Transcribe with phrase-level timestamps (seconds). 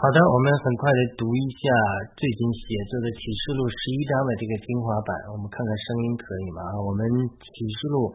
[0.00, 1.68] 好的，我们很快的读一下
[2.16, 6.64] 最近写作的启示录十一章的这个精华版，我们看看声音可以吗？
[6.88, 7.04] 我们
[7.36, 8.08] 启示录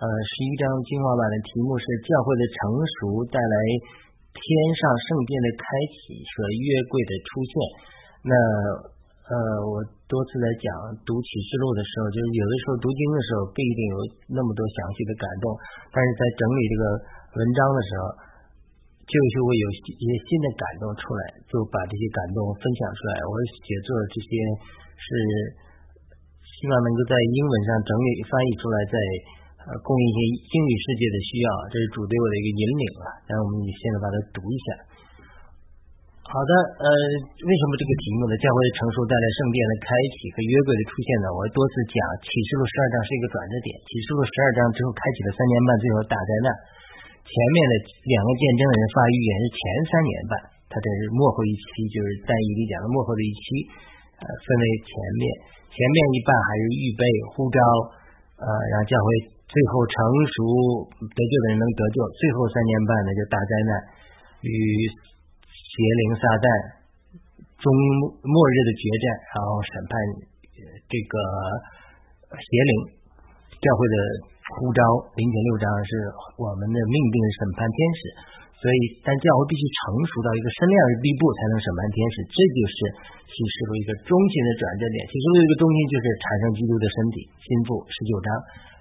[0.00, 3.56] 呃十一章精华版的题目是教会的成熟带来
[4.32, 4.40] 天
[4.72, 5.64] 上圣殿的开
[6.00, 7.52] 启和约柜的出现。
[8.24, 8.32] 那
[9.28, 9.36] 呃，
[9.68, 10.72] 我多次在讲
[11.04, 13.96] 读启示录的时候，就是有的时候读经的时候不一定有
[14.32, 15.52] 那么多详细的感动，
[15.92, 16.84] 但是在整理这个
[17.36, 18.24] 文章的时候。
[19.08, 23.12] 就是会有一些新的感动出来，就把这些感动分享出来。
[23.24, 23.32] 我
[23.64, 24.30] 写作这些
[25.00, 25.08] 是
[26.44, 28.96] 希望能够在英文上整理翻译出来，在
[29.64, 31.48] 呃供应一些英语世界的需要。
[31.72, 33.06] 这是主对我的一个引领啊。
[33.24, 34.68] 然后我们现在把它读一下。
[36.28, 36.88] 好的，呃，
[37.40, 38.36] 为什么这个题目呢？
[38.36, 41.32] 教会成熟带来圣殿的开启和约柜的出现呢？
[41.32, 46.48] 我多次讲启示录十二章是一个转折点，启示录十二章之后开启了三年半，最后大灾难。
[47.28, 47.72] 前面的
[48.08, 50.32] 两个见证的人发预言是前三年半，
[50.72, 53.44] 他这是幕后一期，就是在以里讲的幕后的一期，
[54.16, 55.22] 呃，分为前面，
[55.68, 57.04] 前面一半还是预备
[57.36, 57.60] 呼召，
[58.40, 59.06] 呃，让教会
[59.44, 60.36] 最后成熟
[61.04, 63.72] 得救的人能得救，最后三年半呢就大灾难
[64.48, 64.52] 与
[65.52, 66.46] 邪灵撒旦
[67.60, 67.68] 终
[68.24, 69.04] 末日的决战，
[69.36, 69.92] 然后审判
[70.88, 71.14] 这个
[72.40, 72.72] 邪灵
[73.60, 73.96] 教会的。
[74.56, 74.80] 呼召
[75.12, 75.90] 零点六章是
[76.40, 78.00] 我们的命定审判天使，
[78.56, 82.76] 所以但教会必须成熟到一个身量的地步才能审判天使，这就是
[83.28, 84.98] 启示录一个中心的转折点。
[85.04, 88.28] 启示录一个中心就是产生基督的身体，心腹十九章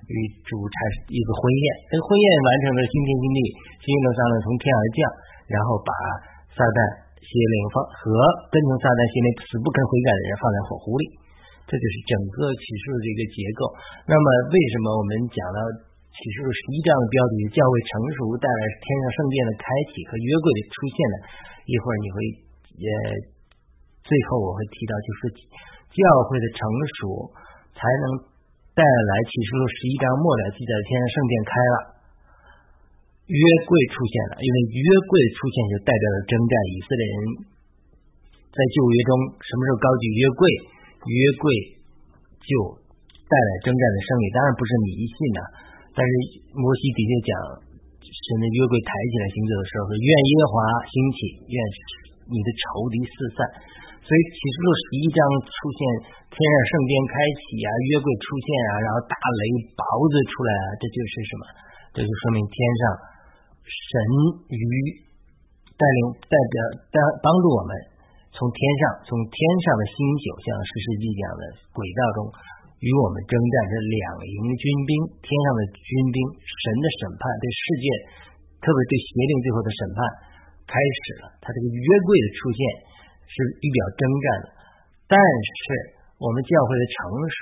[0.08, 0.16] 与
[0.48, 0.76] 主产
[1.12, 3.40] 一个婚宴，这个婚宴完成了新天新地，
[3.84, 5.00] 新的撒旦从天而降，
[5.52, 5.92] 然后把
[6.56, 6.80] 撒旦
[7.20, 8.02] 邪灵放和
[8.56, 11.27] 跟从撒旦邪灵死不肯悔改的人放在火湖里。
[11.68, 13.62] 这就是整个启示录的一个结构。
[14.08, 15.60] 那么，为什么我们讲到
[16.16, 21.16] 启示录十一章的标题“教会成熟带来天上圣殿的开启和约柜的出现”呢？
[21.68, 22.16] 一会儿你会
[22.80, 22.88] 也
[24.00, 25.20] 最后我会提到，就是
[25.92, 26.00] 教
[26.32, 26.64] 会的成
[26.98, 27.02] 熟
[27.76, 28.06] 才能
[28.72, 31.78] 带来启示录十一章末了记载的天上圣殿开了，
[33.28, 34.40] 约柜出现了。
[34.40, 37.18] 因为约柜出现就代表了征战，以色列人
[38.56, 39.12] 在旧约中
[39.44, 40.42] 什么时候高举约柜？
[41.08, 41.44] 约柜
[42.44, 42.52] 就
[43.28, 45.42] 带来征战的胜利，当然不是迷信呐。
[45.96, 46.12] 但是
[46.52, 47.32] 摩西的确讲，
[48.04, 51.58] 神的约柜抬起来行走的时候，说愿耶和华兴起，愿
[52.28, 53.40] 你的仇敌四散。
[54.08, 55.80] 所以启示录十一章出现
[56.32, 59.42] 天上圣殿开启啊，约柜出现啊，然后大雷
[59.76, 61.44] 雹子出来啊，这就是什么？
[61.92, 62.82] 这就说明天上
[63.68, 63.92] 神
[64.48, 64.60] 与
[65.76, 66.56] 带领代表
[66.94, 67.72] 帮帮助我们。
[68.38, 71.42] 从天上，从天上的星宿，像《史诗记》讲的
[71.74, 72.30] 轨道中，
[72.86, 73.98] 与我们征战这两
[74.30, 74.92] 营军兵，
[75.26, 77.86] 天上的军兵，神的审判对世界，
[78.62, 79.98] 特别对邪灵最后的审判
[80.70, 81.34] 开始了。
[81.42, 82.62] 他这个约柜的出现
[83.26, 84.48] 是预表征战的，
[85.10, 86.98] 但是我们教会的成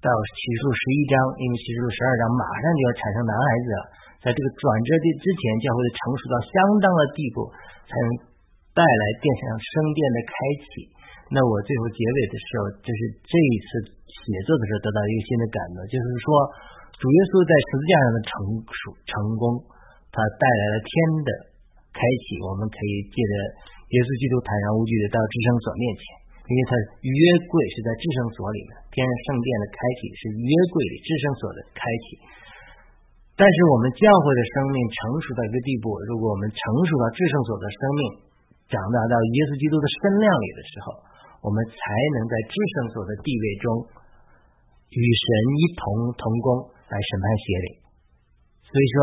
[0.00, 3.82] 到启示录十一章，因为启示录十二章马上就要产生男孩子了，
[4.24, 7.44] 在这个转折的之前，教会的成熟到相当的地步，
[7.84, 8.31] 才能。
[8.72, 10.32] 带来殿上升殿的开
[10.64, 10.88] 启，
[11.28, 13.68] 那我最后结尾的时候，就是这一次
[14.08, 16.26] 写作的时候得到一个新的感动，就是说
[16.96, 18.30] 主耶稣在十字架上的成
[18.64, 19.44] 熟成功，
[20.08, 20.88] 他带来了天
[21.20, 21.30] 的
[21.92, 23.32] 开启，我们可以借着
[23.92, 26.04] 耶稣基督坦然无惧的到至圣所面前，
[26.48, 26.72] 因为他
[27.04, 27.20] 约
[27.52, 32.16] 柜是在至圣所里面，天上圣殿的开启是约柜里至圣所的开启。
[33.36, 36.56] 但是我们教会的生命成熟到一个地步，如果我们成
[36.88, 38.31] 熟到至圣所的生命。
[38.70, 40.86] 长大到耶稣基督的身量里的时候，
[41.44, 41.78] 我们才
[42.14, 43.66] 能在至圣所的地位中
[44.94, 45.26] 与神
[45.58, 45.82] 一同
[46.14, 46.46] 同工
[46.86, 47.68] 来审判邪灵。
[48.64, 48.96] 所以说，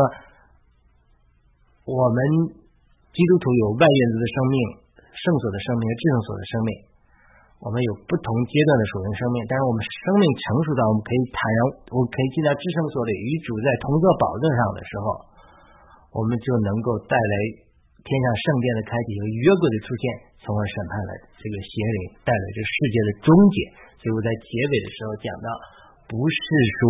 [1.86, 2.18] 我们
[3.14, 4.56] 基督徒有外院子的生命、
[5.06, 6.70] 圣所的生命和至圣所的生命，
[7.62, 9.38] 我们有不同阶段的属灵生命。
[9.46, 11.58] 但是我们生命成熟到我们可以坦然，
[11.94, 15.06] 我可以进到至圣所里与主在同座宝座上的时候，
[16.18, 17.69] 我们就能够带来。
[18.00, 20.04] 天上圣殿的开启和约柜的出现，
[20.40, 23.56] 从而审判了这个邪灵，带来这世界的终结。
[24.00, 25.48] 所以我在结尾的时候讲到，
[26.08, 26.36] 不是
[26.80, 26.82] 说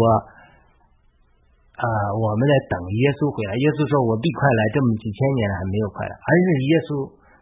[1.83, 1.85] 啊
[2.15, 6.91] 我们在等耶稣回来，耶稣说我必快来，这么几千年了还没有快来，而是耶稣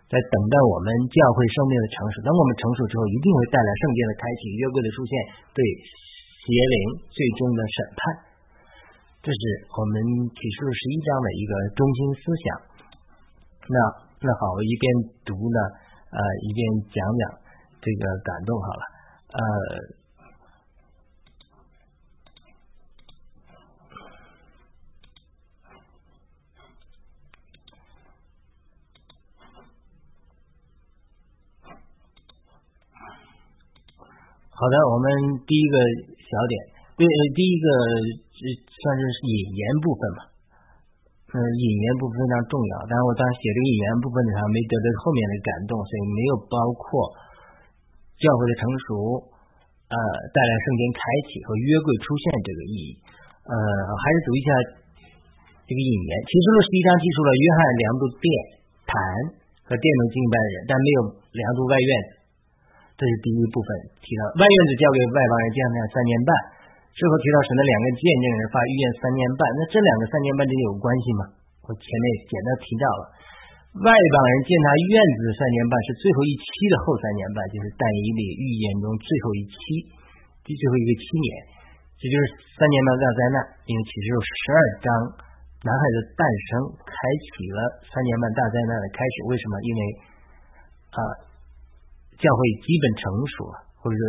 [0.09, 2.25] 在等待我们教会生命的成熟。
[2.25, 5.13] 等我们成熟之后，一定会带来圣殿的开启、约柜的出现，
[5.53, 6.77] 对邪灵
[7.13, 8.01] 最终的审判。
[9.21, 9.41] 这是
[9.77, 9.95] 我们
[10.33, 12.47] 启示录十一章的一个中心思想。
[13.69, 13.77] 那
[14.21, 14.85] 那好我一边
[15.25, 15.59] 读呢
[16.11, 17.23] 呃一边讲讲
[17.81, 18.83] 这个感动好了。
[19.29, 19.99] 呃
[34.59, 35.07] 好的我们
[35.47, 35.77] 第一个
[36.19, 36.55] 小点
[36.97, 37.07] 对
[37.37, 37.69] 第一个
[38.49, 40.38] 算是引言部分吧
[41.29, 46.89] 嗯，引言部分非常重要，但是我当时写这个引言部分的时候，没得到后面的感动，所以没有包括
[48.17, 48.89] 教会的成熟，
[49.93, 49.97] 呃，
[50.33, 52.91] 带来圣经开启和约柜出现这个意义。
[53.45, 53.55] 呃，
[54.01, 54.49] 还是读一下
[55.69, 56.13] 这个引言。
[56.25, 58.27] 其实呢十一章记述了约翰量度殿
[58.89, 58.93] 坛
[59.69, 61.01] 和殿中敬拜的人，但没有
[61.37, 61.93] 量度外院。
[62.97, 63.69] 这是第一部分
[64.01, 66.33] 提到外院子交给外邦人建那三年半。
[66.99, 71.23] 最后提到神的两个见证人发预言三年半，那这两个三年半之间有关系吗？
[71.63, 73.03] 我前面简单提到了，
[73.87, 79.59] 外邦人见他院子三年半是最后一期的后三年半，就是但以理预言中最后一期，
[80.43, 81.31] 第最后一个七年，
[82.03, 82.23] 这就是
[82.59, 83.37] 三年半大灾难。
[83.63, 84.89] 因为启示录十二章，
[85.63, 86.51] 男孩子诞生
[86.83, 86.99] 开
[87.31, 87.59] 启了
[87.95, 89.15] 三年半大灾难的开始。
[89.31, 89.55] 为什么？
[89.63, 89.81] 因为
[90.99, 90.99] 啊，
[92.19, 93.07] 教会基本成
[93.39, 94.03] 熟了，或者说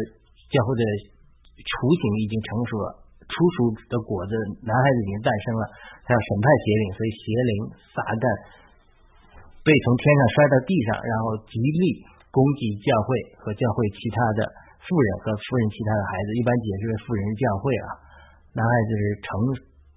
[0.50, 0.84] 教会的。
[1.60, 2.88] 雏形已经成熟了，
[3.28, 3.58] 初熟
[3.92, 4.34] 的果子，
[4.64, 5.64] 男孩子已经诞生了。
[6.08, 7.52] 他要审判邪灵，所以邪灵
[7.94, 8.26] 撒旦
[9.62, 12.02] 被从天上摔到地上，然后极力
[12.34, 13.08] 攻击教会
[13.38, 14.48] 和教会其他的
[14.82, 16.28] 富人和富人其他的孩子。
[16.34, 17.88] 一般解释为富人教会啊，
[18.58, 19.30] 男孩子是成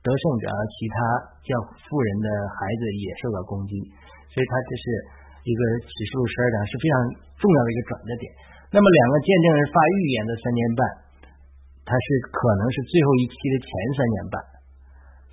[0.04, 0.96] 得胜者，而其他
[1.46, 1.50] 教
[1.88, 3.80] 富人的孩子也受到攻击。
[4.28, 4.84] 所以他这是
[5.48, 6.94] 一个启示录十二章是非常
[7.40, 8.24] 重要的一个转折点。
[8.68, 10.80] 那么两个见证人发预言的三年半。
[11.82, 13.68] 它是可能是最后一期的前
[13.98, 14.36] 三年半，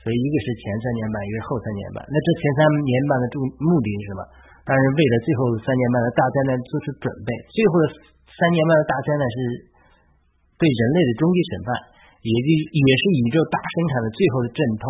[0.01, 1.97] 所以一个是前三年半，一个是后三年半。
[2.09, 4.21] 那这前三年半的目目的是什么？
[4.65, 7.29] 当然为了最后三年半的大灾难做出准备。
[7.49, 7.85] 最后的
[8.29, 9.37] 三年半的大灾难是
[10.57, 11.69] 对人类的终极审判，
[12.21, 14.83] 也就也是宇宙大生产的最后的阵痛，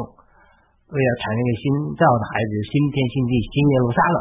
[0.92, 1.66] 为了产生一个新
[1.96, 4.20] 造的孩子，新天新地，新耶路撒冷。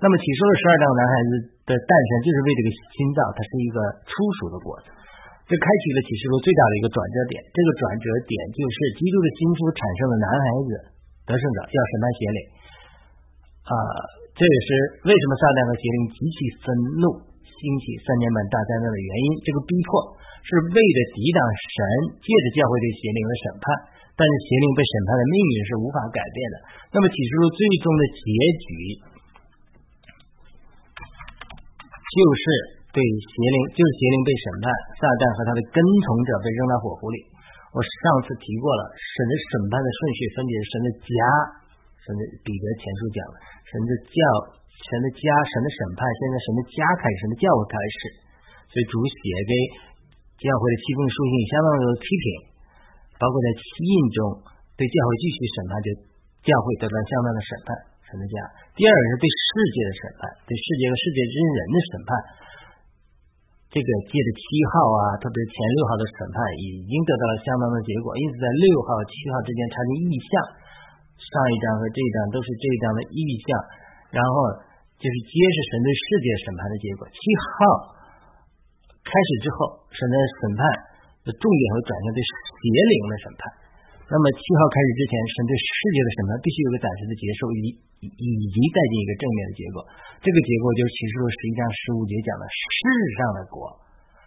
[0.00, 1.30] 那么起初的十二道男孩子
[1.68, 3.76] 的诞生，就是为这个新造，它是一个
[4.08, 4.88] 初熟的果子。
[5.50, 10.70] 这开启了启示录最大的一个转折点，这个转折点就是基督的心腹产生了男孩子
[11.26, 12.38] 得胜者，要审判邪灵
[13.66, 13.74] 啊，
[14.38, 14.68] 这也是
[15.04, 16.70] 为什么撒旦和邪灵极其愤
[17.02, 19.42] 怒，兴起三年半大灾难的原因。
[19.42, 20.14] 这个逼迫
[20.46, 21.78] 是为了抵挡神
[22.22, 23.66] 借着教会对邪灵的审判，
[24.14, 26.56] 但是邪灵被审判的命运是无法改变的。
[26.94, 28.70] 那么启示录最终的结局
[32.06, 32.79] 就是。
[32.90, 34.66] 对邪灵，就是邪灵被审判，
[34.98, 37.18] 撒旦和他的跟从者被扔到火湖里。
[37.70, 41.14] 我上次提过了，神的审判的顺序分别是神的家，
[42.02, 43.38] 神的彼得前书讲了，
[43.70, 44.18] 神的教，
[44.74, 45.22] 神的家，
[45.54, 48.00] 神的审判，现在神的家开始，神的教会开始。
[48.74, 49.52] 所以主写给
[50.42, 52.26] 教会的七封书信相当的批评，
[53.22, 54.18] 包括在七印中
[54.74, 55.88] 对教会继续审判，就
[56.42, 57.70] 教会得到相当的审判，
[58.10, 58.34] 神的家。
[58.74, 62.10] 第二个是对世界的审判，对世界和世界之人的审判。
[63.70, 64.42] 这个借的七
[64.74, 68.12] 号啊，特别是前六号的审判，已经得到了相当的结果。
[68.18, 70.32] 因此，在六号、七号之间产生异象。
[71.20, 73.46] 上一章和这一章都是这一章的意象，
[74.10, 74.34] 然后
[74.98, 77.06] 就是揭示神对世界审判的结果。
[77.06, 77.94] 七号
[79.06, 80.60] 开始之后，神的审判
[81.22, 83.40] 的重点会转向对邪灵的审判。
[84.10, 89.86] 那么七号开始之前，神对世界的审判必须有个暂时的结束，以以及带进一个正面的结果。
[90.18, 92.82] 这个结果就是启示录十一章十五节讲的世
[93.14, 93.70] 上的国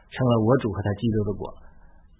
[0.07, 1.51] 成了我主和他基督的国，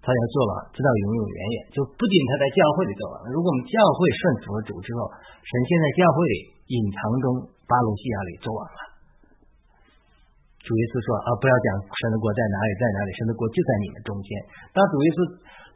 [0.04, 1.58] 他要做王，直到永永远远。
[1.72, 5.08] 就不仅他在教会里做王，如果我们教会顺服了主之后，
[5.48, 6.36] 神现在教会里
[6.68, 8.80] 隐藏中巴鲁西亚里做王了。
[10.68, 14.28] 主耶稣说啊，不要讲神的国在哪里，在哪里，神的国就在你们中间。
[14.76, 15.20] 当主耶稣。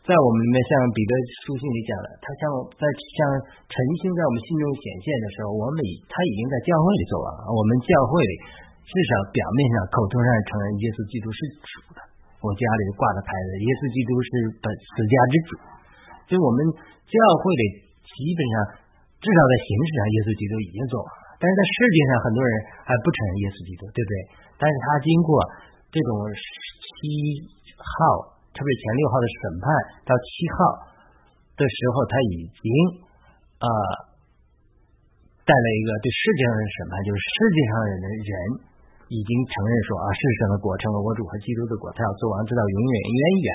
[0.08, 1.12] 在我们里面，像彼得
[1.44, 2.48] 书信里讲的，他像
[2.80, 3.20] 在像
[3.68, 7.52] 晨星在我们心中显现的时候，我们已他已经在教会里做完了。
[7.52, 8.34] 我们教会里
[8.88, 12.00] 至少表面上、口头上承认耶稣基督是主的。
[12.40, 14.30] 我家里挂的牌子，耶稣基督是
[14.64, 15.52] 本此家之主。
[16.32, 16.64] 所以我们
[17.04, 17.64] 教会里
[18.08, 18.56] 基本上
[19.20, 21.36] 至少在形式上，耶稣基督已经做完了。
[21.36, 22.52] 但是在世界上，很多人
[22.88, 24.16] 还不承认耶稣基督，对不对？
[24.56, 25.36] 但是他经过
[25.92, 26.96] 这种七
[27.76, 28.37] 号。
[28.58, 29.66] 特别前六号的审判
[30.10, 30.58] 到七号
[31.54, 32.66] 的时候，他已经
[33.62, 33.70] 啊
[35.46, 38.34] 带来一个对世界上的审判，就是世界上的人
[39.14, 43.50] 已经承认说啊，世上的果成了我主和基督的果，他要做王直到永远远远。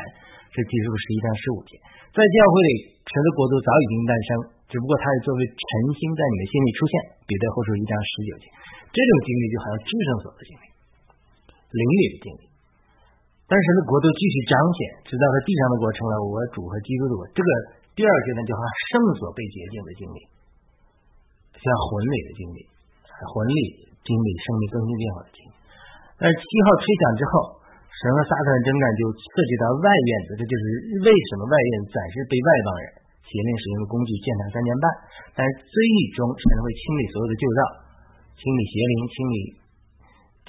[0.52, 1.80] 这记述十一章十五节，
[2.12, 4.28] 在教会里，神的国度早已经诞生，
[4.68, 5.64] 只不过它是作为晨
[5.96, 6.94] 星在你们心里出现。
[7.24, 8.52] 彼得后书一章十九节，
[8.92, 10.64] 这种经历就好像智胜所的经历，
[11.72, 12.51] 灵里的经历。
[13.52, 17.20] 但是呢，国度继续彰显，直到他地上的国成了我主和基督的国。
[17.36, 17.48] 这个
[17.92, 20.18] 第二阶段叫圣所被洁净的经历，
[21.60, 22.64] 像魂里的经历，
[23.28, 25.52] 魂里经历生命更新变化的经历。
[26.16, 27.60] 但是七号吹响之后，
[27.92, 30.64] 神和撒旦的征战就涉及到外院子，这就是
[31.04, 32.84] 为什么外院暂时被外邦人
[33.28, 34.84] 邪灵使用的工具践踏三年半，
[35.36, 35.76] 但是最
[36.16, 37.60] 终神会清理所有的旧账，
[38.32, 39.36] 清理邪灵，清理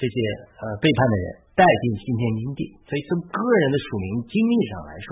[0.00, 0.16] 这些
[0.56, 2.60] 呃背叛的人，带进新天新地。
[2.84, 5.08] 所以从个人的署名经历上来说，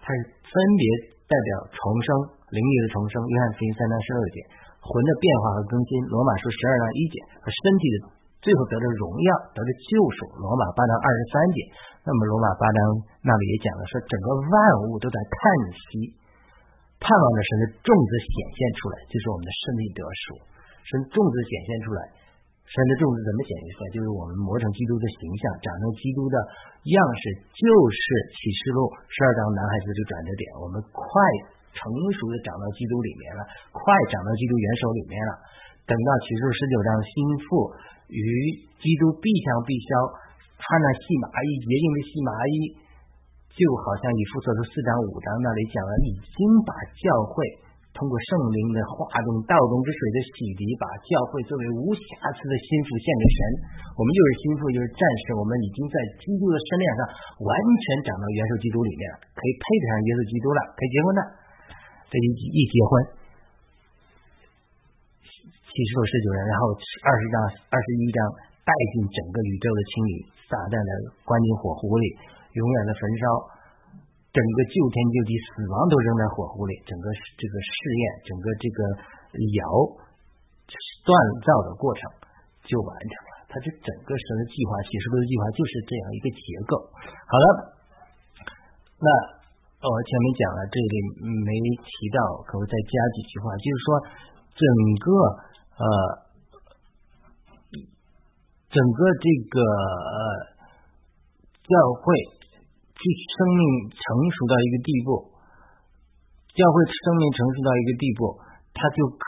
[0.00, 0.84] 它是分别
[1.24, 2.08] 代表重生、
[2.52, 3.20] 灵力的重生。
[3.24, 4.38] 约翰福音三章十二节，
[4.80, 7.96] 魂的变化和更新；罗马书十二章一节，和身体的。
[8.44, 9.88] 最后得着荣耀，得着救
[10.20, 10.28] 赎。
[10.36, 11.64] 罗马八章二十三节，
[12.04, 12.78] 那么罗马八章
[13.24, 15.38] 那里也讲了，说整个万物都在叹
[15.72, 16.12] 息，
[17.00, 20.24] 盼望着神的种子显现出来，就是我们的身体得赎。
[20.84, 22.00] 神种子显现出来，
[22.64, 23.86] 神的种子怎么显现出来？
[23.92, 26.36] 就是我们磨成基督的形象，长成基督的
[26.90, 30.44] 样式，就是启示录十二章男孩子这个转折点。
[30.58, 31.04] 我们快
[31.76, 33.80] 成熟的长到基督里面了，快
[34.10, 35.32] 长到基督元首里面了。
[35.84, 37.12] 等到启示录十九章心
[37.44, 37.48] 腹。
[38.04, 38.20] 与
[38.84, 39.88] 基督必相必消，
[40.60, 42.56] 穿那细麻衣洁净的细麻衣，
[43.56, 46.36] 就好像以弗所书四章五章那里讲了，已经
[46.68, 47.32] 把教会
[47.94, 53.38] 通过圣灵的化动、道动之水的洗涤，把教会作为无瑕疵的心腹献给神。
[53.94, 55.38] 我们就是心腹，就是战士。
[55.38, 57.00] 我们已经在基督的身量上
[57.38, 59.06] 完全长到元首基督里面，
[59.38, 61.22] 可以配得上耶稣基督了，可以结婚了。
[62.10, 62.90] 这一一结婚。
[65.70, 67.34] 启示录十九章，然后二十章、
[67.70, 68.18] 二十一章
[68.62, 70.12] 带进整个宇宙的清理，
[70.50, 70.90] 撒旦的
[71.22, 72.06] 关进火湖里，
[72.58, 73.22] 永远的焚烧，
[74.34, 77.06] 整个救天救地，死亡都扔在火湖里，整个
[77.38, 78.78] 这个试验，整个这个
[79.62, 79.62] 窑
[81.06, 81.14] 锻
[81.46, 82.02] 造的过程
[82.66, 83.46] 就完成了。
[83.46, 86.74] 它这整个神的计划，启示录的计划就是这样一个结构。
[87.30, 87.46] 好了，
[88.98, 89.08] 那
[89.86, 90.94] 我前面讲了，这里
[91.46, 91.54] 没
[91.86, 92.18] 提到，
[92.50, 93.88] 可不再加几句话，就是说
[94.58, 94.66] 整
[94.98, 95.08] 个。
[95.74, 95.82] 呃，
[98.70, 100.16] 整个这个呃
[101.66, 102.14] 教会，
[103.12, 105.08] 生命成熟到一个地步，
[106.54, 108.20] 教会生命成熟到一个地步，
[108.72, 109.24] 它就可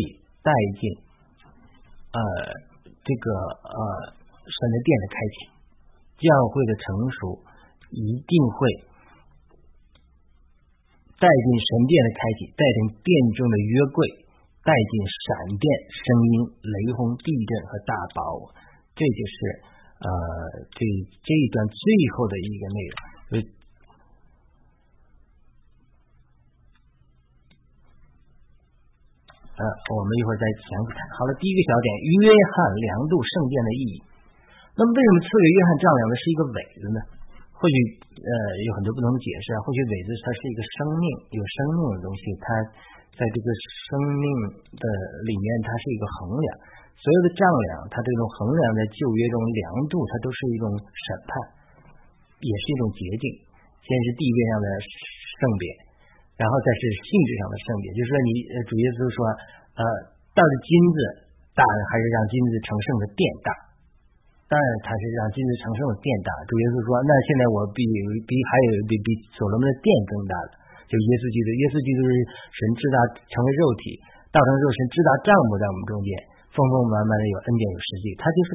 [0.00, 0.82] 以带进
[2.14, 2.18] 呃
[3.04, 3.26] 这个
[3.66, 3.78] 呃
[4.46, 5.36] 神的殿的开启，
[6.22, 7.18] 教会的成熟
[7.92, 8.58] 一定会
[11.18, 14.28] 带进神殿的开启，带进殿中的约柜。
[14.58, 18.52] 带进闪电、声音、雷轰、地震和大宝，
[18.92, 19.36] 这就是
[19.96, 20.08] 呃
[20.68, 20.84] 这
[21.24, 21.80] 这一段最
[22.12, 22.92] 后的一个内容。
[29.58, 30.98] 呃，我们一会儿再详细谈。
[31.18, 31.88] 好了，第一个小点，
[32.22, 33.94] 约翰量度圣殿的意义。
[34.78, 36.98] 那么，为什么赐给约翰丈量的是一个苇子呢？
[37.58, 37.74] 或许
[38.16, 38.30] 呃
[38.64, 39.58] 有很多不同的解释啊。
[39.66, 41.04] 或许苇子它是一个生命，
[41.36, 42.48] 有生命的东西，它。
[43.18, 44.26] 在这个生命
[44.78, 44.86] 的
[45.26, 46.46] 里面，它是一个衡量，
[46.94, 51.34] 所有的丈量，它这种衡量在旧约中量度，它都是一种审判，
[52.42, 53.24] 也是一种洁净。
[53.78, 54.66] 先是地位上的
[55.40, 55.64] 圣别，
[56.36, 57.86] 然后再是性质上的圣别。
[57.96, 58.30] 就是说，你
[58.68, 59.18] 主耶稣说，
[59.80, 59.82] 呃，
[60.36, 60.98] 到底金子
[61.56, 63.48] 大，还是让金子成圣的殿大？
[64.48, 66.28] 当然，他是让金子成圣的殿大。
[66.48, 67.80] 主耶稣说，那现在我比
[68.28, 70.52] 比还有比比所罗门的殿更大的。
[70.88, 72.12] 就耶稣基督，耶稣基督是
[72.48, 73.96] 神知道成为肉体，
[74.32, 76.10] 道成肉身知道账目在我们中间，
[76.52, 78.04] 丰丰满满的有恩典有实际。
[78.16, 78.48] 他就是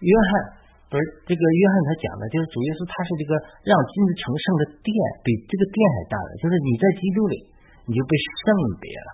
[0.00, 0.30] 约翰，
[0.86, 3.32] 不是这个约翰他讲的，就是主耶稣他是这个
[3.66, 4.90] 让金子成圣的殿，
[5.26, 7.34] 比这个殿还大的，就是你在基督里
[7.86, 8.12] 你就被
[8.46, 8.46] 圣
[8.78, 9.10] 别了，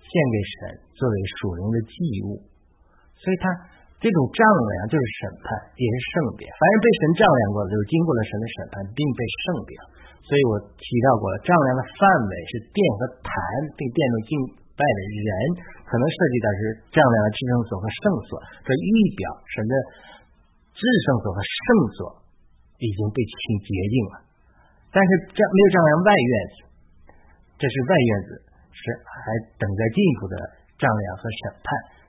[0.00, 0.56] 献给神
[0.96, 2.40] 作为属灵的祭物。
[3.20, 3.46] 所以他
[4.02, 5.46] 这种丈量就是审判，
[5.78, 6.42] 也是圣别。
[6.48, 9.72] 凡是被神丈量过的，就是经过了神的审判，并被圣别。
[10.26, 13.36] 所以我提到过了，丈量的范围是殿和坛，
[13.78, 14.32] 被殿中敬
[14.74, 15.30] 拜的人，
[15.86, 18.30] 可能涉及到是丈量的至圣所和圣所。
[18.66, 19.22] 这预表
[19.54, 19.74] 神的
[20.82, 21.62] 至圣所和圣
[21.94, 22.00] 所
[22.82, 24.14] 已经被清洁净了，
[24.90, 26.56] 但是丈没有丈量外院子，
[27.54, 28.30] 这是外院子，
[28.74, 29.22] 是还
[29.62, 30.34] 等待进一步的
[30.82, 31.66] 丈量和审判。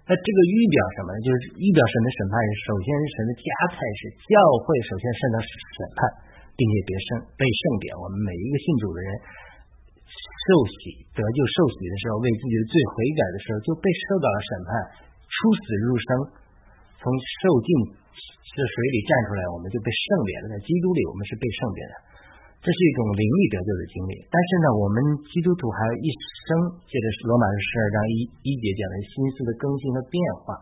[0.10, 1.18] 那这个预表什么呢？
[1.22, 6.02] 就是预表神的审判是首先是神的加菜是教会首先受到审判。
[6.54, 9.10] 并且别圣被圣典，我们每一个信主的人
[10.22, 14.70] 受洗得救受洗的时候，为自己的罪悔改的时候，就被受到了审判，
[15.26, 16.10] 出死入生，
[17.02, 17.70] 从受尽
[18.54, 20.54] 这水里站出来，我们就被圣别了。
[20.54, 21.94] 在基督里，我们是被圣别的，
[22.62, 24.14] 这是一种灵力得救的经历。
[24.30, 24.98] 但是呢，我们
[25.34, 26.08] 基督徒还有一
[26.46, 26.50] 生，
[26.86, 30.54] 借着罗马书十二章一一节讲的心思的更新和变化，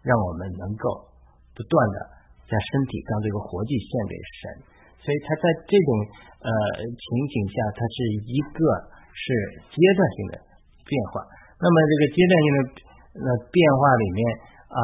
[0.00, 1.12] 让我们能够
[1.52, 1.96] 不断的
[2.48, 4.40] 将身体当这个活祭献给神。
[5.04, 5.88] 所以，他在这种
[6.40, 6.48] 呃
[6.80, 8.60] 情景下，它是一个
[9.12, 9.24] 是
[9.68, 10.34] 阶段性的
[10.80, 11.20] 变化。
[11.60, 12.58] 那么，这个阶段性的
[13.20, 14.20] 那变化里面
[14.72, 14.80] 啊，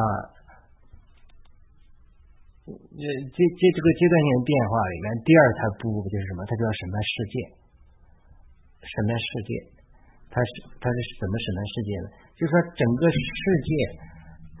[2.61, 6.45] 这这这这个阶段性变化里面，第二它步步就是什么？
[6.45, 7.35] 它就要审判世界，
[8.85, 9.51] 审判世界，
[10.29, 12.07] 它是它是怎么审判世界呢？
[12.37, 13.69] 就是说整个世界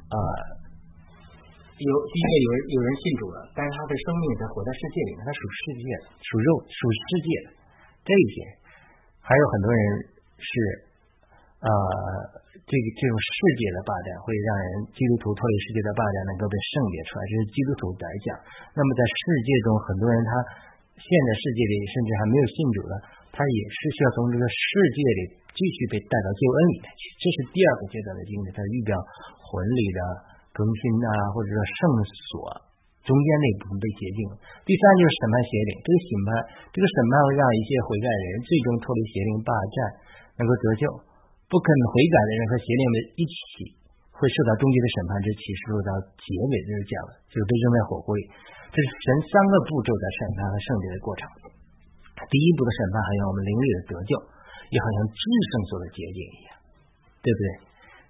[0.09, 0.17] 啊，
[1.77, 5.85] 有第一个有人有人信主了，但是他的生命在活在世界里面，他属世界，
[6.25, 7.29] 属肉，属世界
[8.01, 8.37] 这一点，
[9.21, 9.81] 还有很多人
[10.41, 10.51] 是
[11.61, 12.41] 啊。
[12.61, 14.65] 这个这种世界的霸占会让人
[14.95, 18.31] 基督徒脱离世界的霸占能够被圣别出来，这是基督徒来讲。
[18.71, 20.31] 那么在世界中，很多人他
[20.95, 22.93] 现在世界里甚至还没有信主的，
[23.35, 27.03] 他也是需要从这个世界里继续被带到救恩里面去。
[27.19, 28.95] 这是第二个阶段的经历，它预表
[29.35, 29.99] 魂里的
[30.55, 32.55] 更新啊，或者说圣所
[33.03, 34.19] 中间那部分被洁净。
[34.63, 36.27] 第三就是审判邪灵，这个审判
[36.71, 39.75] 这个审判会让一些悔改的人最终脱离邪灵霸占，
[40.39, 40.87] 能够得救。
[41.51, 43.75] 不肯悔改的人和邪灵们一起
[44.15, 45.19] 会受到终极的审判。
[45.19, 48.23] 之起示录到结尾就是讲了，就是被扔在火锅里。
[48.71, 51.27] 这是神三个步骤的审判和圣洁的过程。
[52.31, 54.11] 第一步的审判好像我们灵里的得救，
[54.71, 56.55] 也好像至圣所的洁净一样，
[57.19, 57.45] 对不对？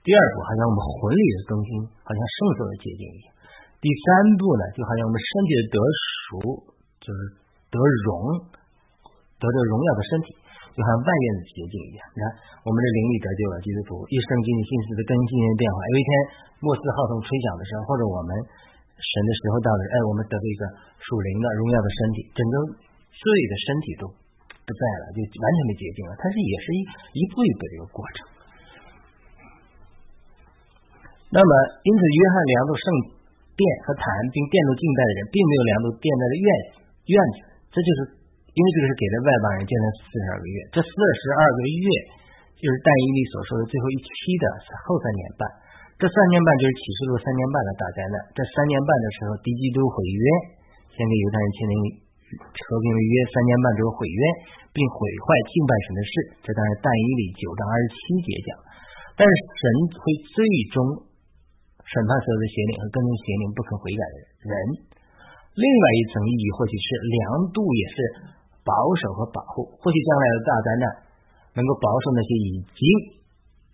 [0.06, 1.70] 第二步好像我们魂里的更新，
[2.06, 3.34] 好像圣所的洁净一样。
[3.82, 6.30] 第三步呢，就好像我们身体的得赎，
[7.02, 7.20] 就是
[7.74, 8.14] 得荣，
[9.42, 10.28] 得着荣耀的身体。
[10.72, 12.26] 就像外面的捷径一样，你看
[12.64, 15.78] 我们的灵力得救了，基督徒一生经历信息的更新变化。
[15.92, 16.12] 有一天
[16.64, 18.32] 末世号筒吹响的时候，或者我们
[18.96, 20.64] 神的时候到了，哎，我们得了一个
[21.04, 22.56] 属灵的荣耀的身体，整个
[23.12, 26.16] 罪的身体都不在了，就完全被洁净了。
[26.16, 26.80] 它是也是一
[27.20, 28.18] 一步一步的一个过程。
[31.36, 31.52] 那么，
[31.84, 32.86] 因此约翰量度圣
[33.60, 36.68] 殿和坛，并殿度敬拜的人，并没有量度殿内的院子
[37.12, 37.38] 院子，
[37.76, 38.21] 这就是。
[38.52, 41.88] 因为这个是给了外邦人建了四十二个月，这四十二个月
[42.60, 44.46] 就是但以理所说的最后一期的
[44.84, 45.42] 后三年半，
[45.96, 48.16] 这三年半就是启示录三年半的大灾难。
[48.36, 50.26] 这三年半的时候，敌基督毁约，
[50.92, 51.74] 先给犹太人签订
[52.36, 54.22] 和平的约，三年半之后毁约，
[54.76, 56.14] 并毁坏敬拜神的事。
[56.44, 58.50] 这当然但以理九章二十七节讲，
[59.16, 59.64] 但是神
[59.96, 60.04] 会
[60.36, 60.44] 最
[60.76, 60.76] 终
[61.88, 64.54] 审判所有的邪灵和跟从邪灵不肯悔改的人。
[65.56, 67.18] 另外一层意义或许是量
[67.56, 67.98] 度，也是。
[68.62, 70.86] 保守和保护，或许将来的大灾难
[71.58, 72.82] 能够保守那些已经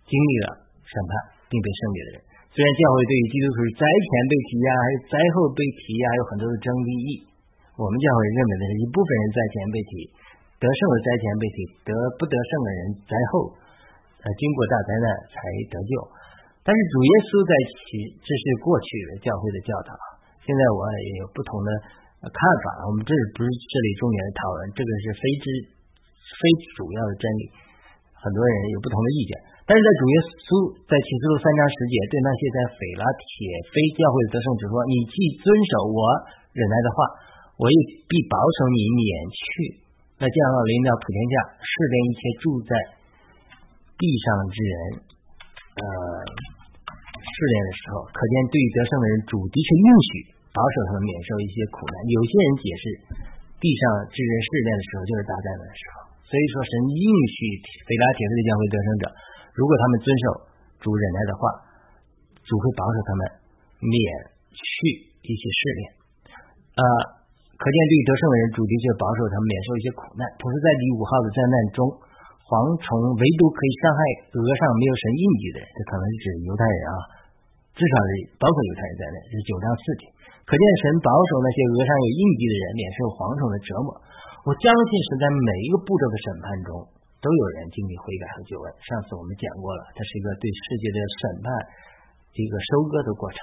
[0.08, 1.12] 经历了审判
[1.52, 2.16] 并被胜利的人。
[2.48, 7.22] 虽然教会对于基督徒灾前被提呀，还有灾后被提呀，有很多的争议。
[7.76, 9.92] 我们教会认为的是一部分人灾前被提，
[10.58, 13.52] 得胜的灾前被提，得不得胜的人灾后
[14.24, 15.36] 呃经过大灾难才
[15.70, 15.92] 得救。
[16.66, 17.86] 但是主耶稣在其
[18.24, 19.92] 这是过去的教会的教导，
[20.42, 21.70] 现在我也有不同的。
[22.26, 25.46] 看法，我们这不是这里重点的讨论，这个是非之
[26.34, 26.42] 非
[26.74, 27.42] 主要的真理。
[28.18, 30.46] 很多人有不同的意见，但是在主耶稣
[30.90, 33.30] 在启示录三章十节对那些在斐拉铁
[33.70, 36.02] 非教会的得胜者说：“你既遵守我
[36.50, 36.96] 忍耐的话，
[37.62, 37.76] 我也
[38.10, 39.38] 必保守你免去
[40.18, 42.72] 那降到临到普天下试炼一切住在
[43.94, 44.74] 地上之人。”
[45.78, 45.82] 呃，
[47.22, 50.12] 试炼的时候，可见对于得胜的人，主的确允许。
[50.54, 51.96] 保守他们免受一些苦难。
[52.08, 52.84] 有些人解释，
[53.58, 55.94] 地上之人试炼的时候就是大灾难的时候。
[56.28, 57.36] 所以说，神应许
[57.88, 59.04] 腓拉铁非的教会得胜者，
[59.56, 60.24] 如果他们遵守
[60.84, 61.40] 主忍耐的话，
[62.44, 63.20] 主会保守他们
[63.80, 63.96] 免
[64.52, 64.64] 去
[65.24, 65.80] 一些试炼。
[66.76, 66.82] 啊，
[67.56, 70.28] 可见对于得胜的人，主的确保守他们免受一些苦难。
[70.36, 71.80] 同时，在第五号的灾难中，
[72.44, 74.00] 蝗虫唯独可以伤害
[74.36, 76.92] 额上没有神印记的人，这可能是指犹太人啊，
[77.72, 80.04] 至少是包括犹太人在内，是九章四节。
[80.48, 83.92] 可见神保守那些额上有印记的人免受蝗虫的折磨。
[84.48, 86.68] 我相信是在每一个步骤的审判中
[87.20, 88.66] 都有人经历悔改和救恩。
[88.80, 91.48] 上次我们讲过了，这是一个对世界的审判
[92.32, 93.36] 一个收割的过程。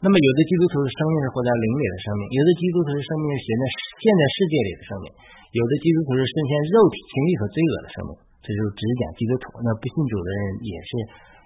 [0.00, 3.62] 那么有的基督徒的生命是活在灵里的生命，有的基督徒的生命是现在
[4.00, 5.06] 现在世界里的生命，
[5.52, 8.12] 有的基督徒是身陷肉体情欲和罪恶的生命。
[8.40, 9.60] 这就是只讲基督徒。
[9.60, 10.90] 那不信主的人也是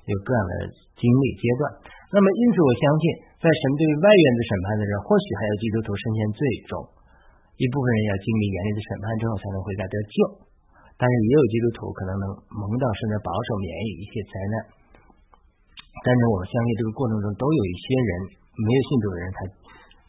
[0.07, 0.55] 有各样的
[0.95, 1.91] 经历阶段。
[2.15, 3.32] 那么因此我相信。
[3.43, 6.79] 在神对外院子审判的人，或许还有基督徒身陷罪中，
[7.59, 10.15] 一部分人要经历严厉的审判之后才能回家得救，
[10.95, 12.25] 但是也有基督徒可能能
[12.55, 14.55] 蒙到神的保守，免于一些灾难。
[16.07, 18.11] 但是我们相信这个过程中都有一些人
[18.63, 19.39] 没有信主的人，他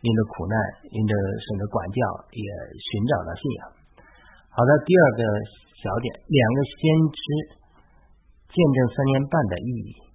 [0.05, 0.53] 因着苦难，
[0.93, 1.99] 因着神的管教，
[2.37, 2.45] 也
[2.77, 3.61] 寻找到信仰。
[4.53, 5.21] 好的，第二个
[5.81, 7.23] 小点，两个先知
[8.53, 10.12] 见证三年半的意义。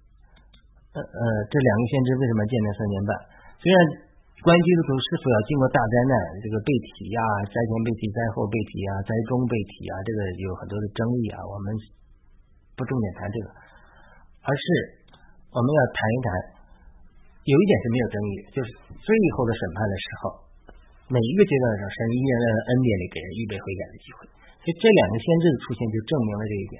[0.89, 3.11] 呃呃，这两个先知为什么见证三年半？
[3.61, 3.77] 虽然
[4.41, 11.37] 关基督徒是否要经过大灾难，这个被提呀，灾前被提，灾后被提啊，灾中被提啊，这个有很多的争议啊。
[11.45, 11.67] 我们
[12.73, 13.47] 不重点谈这个，
[14.47, 14.65] 而是
[15.53, 16.29] 我们要谈一谈
[17.45, 20.23] 有一点是没有争议，就是最后的审判的时候，
[21.13, 24.25] 每一个阶段的时候，神依然在恩典里给人预备悔改的机会。
[24.57, 26.75] 所以这两个先知的出现就证明了这一点。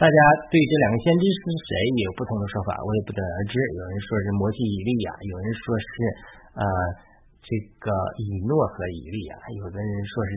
[0.00, 3.52] 大家对这两个先知是谁有不同的说法，我也不得而知。
[3.76, 5.88] 有人说是摩西、以利亚，有人说是
[6.56, 6.64] 呃
[7.44, 10.30] 这个以诺和以利亚，有的人说是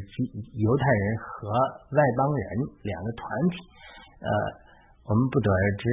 [0.59, 1.47] 犹太人和
[1.95, 2.43] 外邦人
[2.83, 3.55] 两个团体，
[4.19, 4.29] 呃，
[5.07, 5.83] 我们不得而知。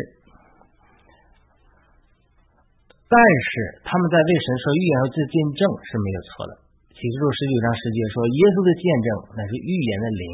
[3.07, 3.51] 但是
[3.87, 6.53] 他们在为神说预言和做见证是没有错的。
[6.91, 10.27] 启示录十九章十节说，耶稣的见证乃是预言的灵，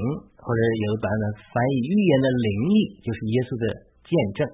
[0.47, 3.65] 或者有的版本翻译预言的灵异，就是耶稣的
[4.07, 4.47] 见证。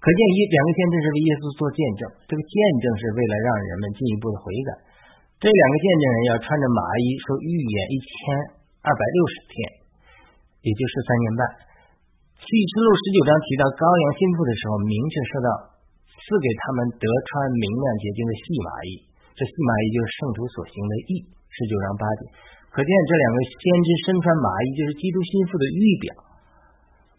[0.00, 4.70] 可见一两个见证是为耶稣做见证，这个见证是为了让人们进一步的悔改。
[5.36, 8.12] 这两个见证人要穿着麻衣说预言一千
[8.80, 9.56] 二百六十天，
[10.64, 11.40] 也就是三年半。
[12.40, 15.48] 启示录十九章提到羔羊心腹的时候，明确说到。
[16.20, 18.90] 赐给他们得穿明亮洁净的细麻衣，
[19.34, 22.22] 这细麻衣就是圣徒所行的义，十九章八节。
[22.70, 26.06] 可见这两个先知身穿麻衣，就是基督心腹的预表。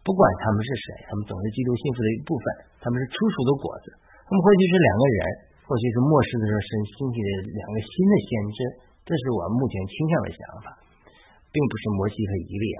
[0.02, 2.44] 不管他们是谁，他们总是基督心腹的一部分，
[2.80, 3.92] 他们是初熟的果子。
[4.26, 5.22] 他们或许是两个人，
[5.68, 8.58] 或许是末世的时候神兴起的两个新的先知。
[9.04, 10.68] 这是我目前倾向的想法，
[11.52, 12.66] 并不是摩西和以利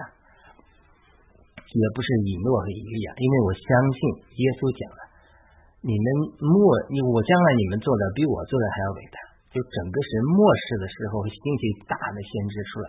[1.60, 3.98] 也不是以诺和以利亚，因为我相信
[4.40, 5.00] 耶稣讲的。
[5.82, 6.06] 你们
[6.38, 6.54] 末
[6.94, 9.18] 你我将来你们做的比我做的还要伟大，
[9.52, 12.88] 就整个是末世的时候兴起大的先知出来，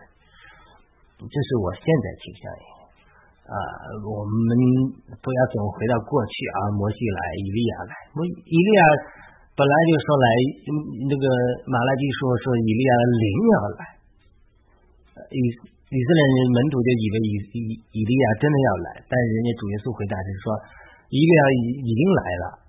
[1.19, 2.65] 这是我现在倾向于
[3.43, 3.55] 啊，
[4.07, 4.49] 我们
[5.19, 8.83] 不要总回到过去啊，摩西来，以利亚来，摩以利亚
[9.53, 10.27] 本来就说来，
[11.07, 11.25] 那个
[11.67, 13.81] 马拉基说说以利亚灵要来，
[15.35, 15.39] 以
[15.91, 20.47] 以色列人门徒就以为以以以利亚真的要来，但是人家主耶稣回答是说，
[21.11, 21.41] 以利亚
[21.83, 22.63] 已经来了。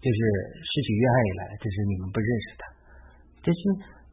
[0.00, 0.16] 就是
[0.64, 2.64] 失去约翰以来，这是你们不认识他。
[3.40, 3.60] 这是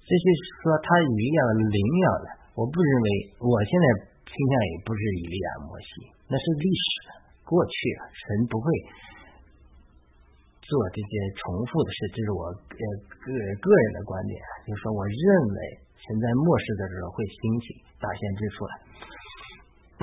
[0.04, 0.26] 这是
[0.64, 3.08] 说他以利亚灵要的，我不认为，
[3.44, 3.86] 我现在
[4.24, 5.90] 倾向于不是以利亚摩西，
[6.32, 7.10] 那是历史的
[7.44, 7.76] 过去，
[8.12, 8.68] 神不会
[10.64, 12.84] 做这些重复的事，这是我呃
[13.20, 13.28] 个
[13.60, 14.36] 个人的观点，
[14.68, 15.60] 就是说我认为
[15.96, 17.66] 神在末世的时候会兴起
[18.00, 18.74] 大先知出来，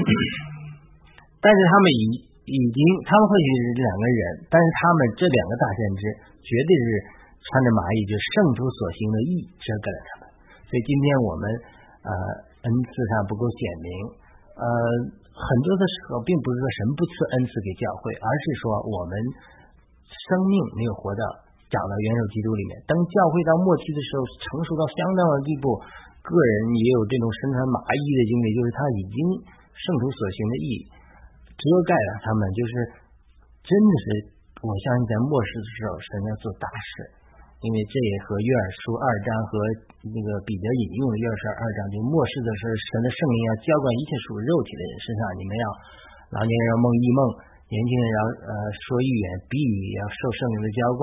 [1.41, 2.33] 但是他们已。
[2.45, 4.21] 已经，他们或许是两个人，
[4.53, 6.03] 但是他们这两个大先知
[6.45, 6.89] 绝对是
[7.45, 9.31] 穿着麻衣，就圣徒所行的义
[9.61, 10.23] 遮盖了他们。
[10.65, 11.45] 所以今天我们
[12.05, 12.11] 呃
[12.65, 13.89] 恩赐上不够显明，
[14.57, 14.65] 呃
[15.35, 19.13] 很多的时候并不是说神不赐恩赐给教会，而是说我们
[20.09, 21.23] 生命没有活到
[21.69, 22.81] 长到元首基督里面。
[22.89, 25.77] 当教会到末期的时候，成熟到相当的地步，
[26.25, 29.17] 个人也有这种身穿麻衣的经历，就是他已经
[29.75, 30.69] 圣徒所行的义。
[31.55, 32.73] 遮盖了他们，就是
[33.63, 34.05] 真的是，
[34.59, 36.93] 我相信在末世的时候，神要做大事，
[37.64, 39.53] 因为这也和约尔书二章和
[40.12, 45.64] 那个彼得引用的约尔书二章，就末世的时候，神的圣灵要浇灌一切属于肉体的人身上，你们要
[46.37, 47.20] 老年人要梦异梦，
[47.72, 48.53] 年轻人要呃
[48.85, 49.57] 说预言，必
[49.96, 51.03] 要受圣灵的浇灌，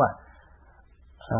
[1.26, 1.34] 呃。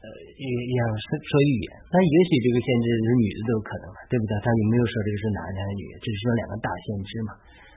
[0.00, 4.32] 呃，也也说说预言，那也许这个先知是女的都有可能，对不对？
[4.40, 7.30] 他也没有说这个是男的还是女的，只是说两个大先知嘛。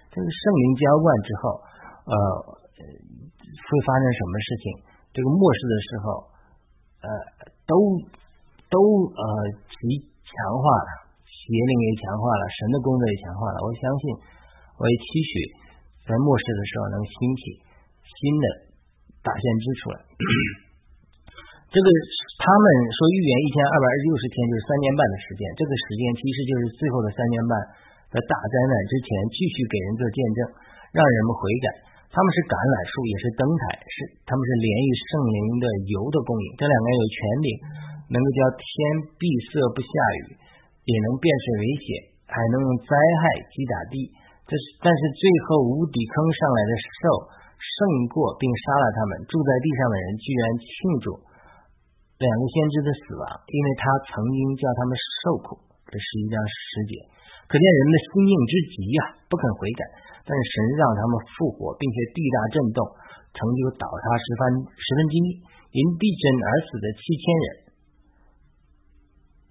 [0.07, 1.43] 这个圣灵浇灌之后，
[2.07, 2.15] 呃，
[3.43, 4.65] 会发生什么事情？
[5.13, 6.05] 这个末世的时候，
[7.05, 7.07] 呃，
[7.69, 7.73] 都
[8.67, 8.77] 都
[9.13, 9.23] 呃
[9.69, 9.77] 极
[10.25, 10.89] 强化了，
[11.21, 13.57] 邪灵也强化了，神的工作也强化了。
[13.61, 14.03] 我相信，
[14.81, 15.31] 我也期许
[16.09, 17.41] 在末世的时候能兴起
[18.01, 18.45] 新的
[19.21, 19.97] 大先知出来。
[21.69, 21.87] 这个
[22.41, 27.53] 他们说预言一千二百六十天就是三年半的时间，这个时间其实就是最后的三年半
[28.13, 30.39] 的大灾难之前，继续给人做见证，
[30.89, 31.67] 让人们悔改。
[32.13, 33.97] 他们是橄榄树，也是灯台，是
[34.29, 36.45] 他们是连于圣灵的油的供应。
[36.61, 37.47] 这两个人有权柄，
[38.13, 38.65] 能够叫天
[39.17, 39.89] 闭塞不下
[40.21, 40.37] 雨，
[40.85, 41.85] 也能变水为血，
[42.29, 44.13] 还能用灾害击打地。
[44.45, 46.71] 这是但是最后无底坑上来的
[47.01, 47.01] 兽
[47.57, 47.77] 胜
[48.13, 50.69] 过并杀了他们，住在地上的人居然庆
[51.01, 51.07] 祝。
[52.21, 55.57] 两个先知的死亡，因为他曾经叫他们受苦，
[55.89, 56.61] 这是一张实
[56.93, 56.93] 节，
[57.49, 59.81] 可见人的心硬之极呀，不肯悔改。
[60.23, 62.79] 但是神让他们复活，并且地大震动，
[63.35, 65.27] 成就倒塌十分十分之一，
[65.75, 67.47] 因地震而死的七千人。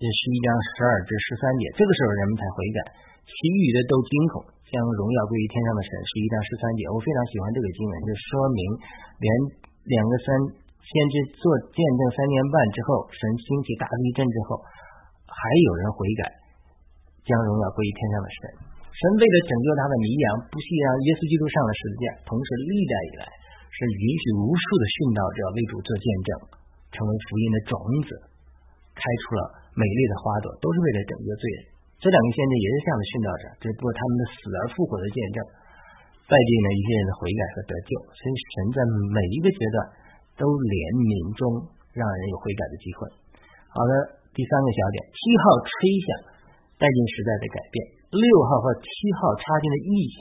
[0.00, 2.78] 这是一章十二至十三节，这个时候人们才悔改，
[3.22, 5.90] 其余的都惊恐，将荣耀归于天上的神。
[6.08, 8.60] 是一章十三节，我非常喜欢这个经文，就说明
[9.20, 9.28] 连
[9.86, 10.28] 两个三。
[10.82, 14.58] 先知做见证三年半之后，神兴起大地震之后，
[15.30, 15.38] 还
[15.70, 16.26] 有人悔改，
[17.22, 18.71] 将荣耀归于天上的神。
[18.92, 22.06] 神为了拯救他的迷羊，不惜让耶稣基督上了十字架。
[22.28, 23.24] 同时，历代以来，
[23.72, 26.30] 是允许无数的殉道者为主做见证，
[26.92, 27.74] 成为福音的种
[28.04, 28.10] 子，
[28.92, 29.40] 开出了
[29.72, 31.60] 美丽的花朵，都是为了拯救罪人。
[32.02, 35.38] 这两个先知也是这样的殉道者，只不过他们的死而复活的见证，
[36.28, 37.90] 带进了一些人的悔改和得救。
[38.12, 38.78] 所以神在
[39.08, 39.76] 每一个阶段
[40.36, 41.42] 都怜悯中
[41.96, 43.08] 让人有悔改的机会。
[43.72, 43.92] 好的，
[44.36, 45.72] 第三个小点，七号吹
[46.04, 46.08] 响
[46.76, 47.76] 带进时代的改变，
[48.12, 49.92] 六号和七号插进的意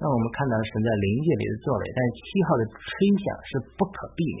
[0.00, 1.82] 让我们看到神在灵界里的作为。
[1.92, 2.80] 但是七号的吹
[3.20, 4.24] 响是不可避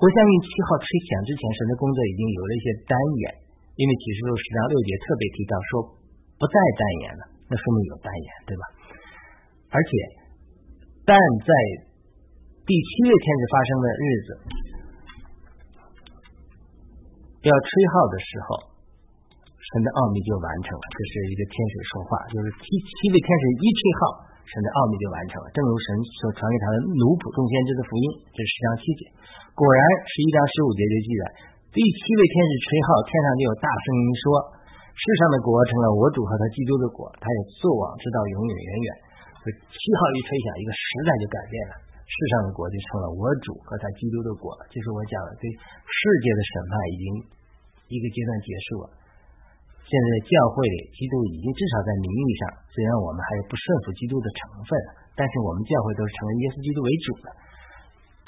[0.00, 3.46] 我相信七号吹响之前，神的工作已经有了一些单元。
[3.78, 5.70] 因为启示录十章六节特别提到说
[6.34, 8.64] 不再单言了，那说明有单言，对吧？
[9.70, 9.90] 而且，
[11.06, 11.50] 但在
[12.66, 14.28] 第七位天使发生的日子
[17.46, 18.77] 要吹号的时候，
[19.74, 20.84] 神的奥秘就完成了。
[20.96, 24.00] 这是一个天使说话，就是七七位天使一吹号，
[24.48, 25.46] 神的奥秘就完成了。
[25.52, 25.86] 正如神
[26.24, 29.02] 所传给他的奴仆众先知的福音，这是十章七节。
[29.52, 31.22] 果然，十一章十五节就记载。
[31.68, 34.24] 第七位天使吹号，天上就有大声音说
[34.96, 38.88] ：“世上的国成了我主和他基督的国，他也作王直到永永远远。”
[39.52, 41.74] 七号一吹响，一个时代就改变了，
[42.08, 44.48] 世上的国就成了我主和他基督的国。
[44.72, 47.04] 就是我讲的，对世界的审判已经
[47.92, 48.97] 一个阶段结束了。
[49.88, 54.70] 现在教会里，基督已经至少在名义上，虽然我们还有不顺服基督的成分，
[55.16, 57.26] 但是我们教会都是承认耶稣基督为主的。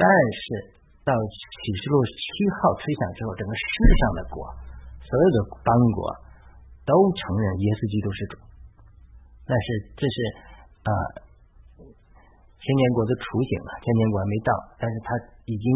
[0.01, 0.81] 但是。
[1.01, 2.21] 到启示录七
[2.61, 4.45] 号吹响之后，整个世上的国，
[5.01, 6.13] 所有的邦国
[6.85, 8.35] 都承认耶稣基督是主。
[9.49, 10.17] 但是这是
[10.85, 10.93] 啊，
[11.81, 15.09] 千年国的雏形了，千年国还没到，但是它
[15.49, 15.67] 已经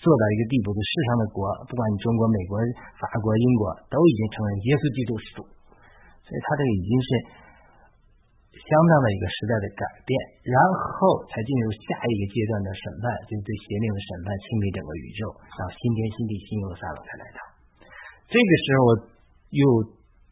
[0.00, 2.58] 做到一个地步，就世上的国，不管你中国、美国、
[2.98, 5.38] 法国、英国，都已经承认耶稣基督是主，
[6.24, 7.08] 所以他这个已经是。
[8.54, 10.14] 相当的一个时代的改变，
[10.46, 10.56] 然
[10.96, 15.26] 后才进入下一个阶段的审判，就是对邪灵的审判，清理整个宇宙，
[15.58, 17.38] 到新天新地、新耶路撒冷才来到。
[18.30, 18.90] 这个时候，我
[19.52, 19.62] 又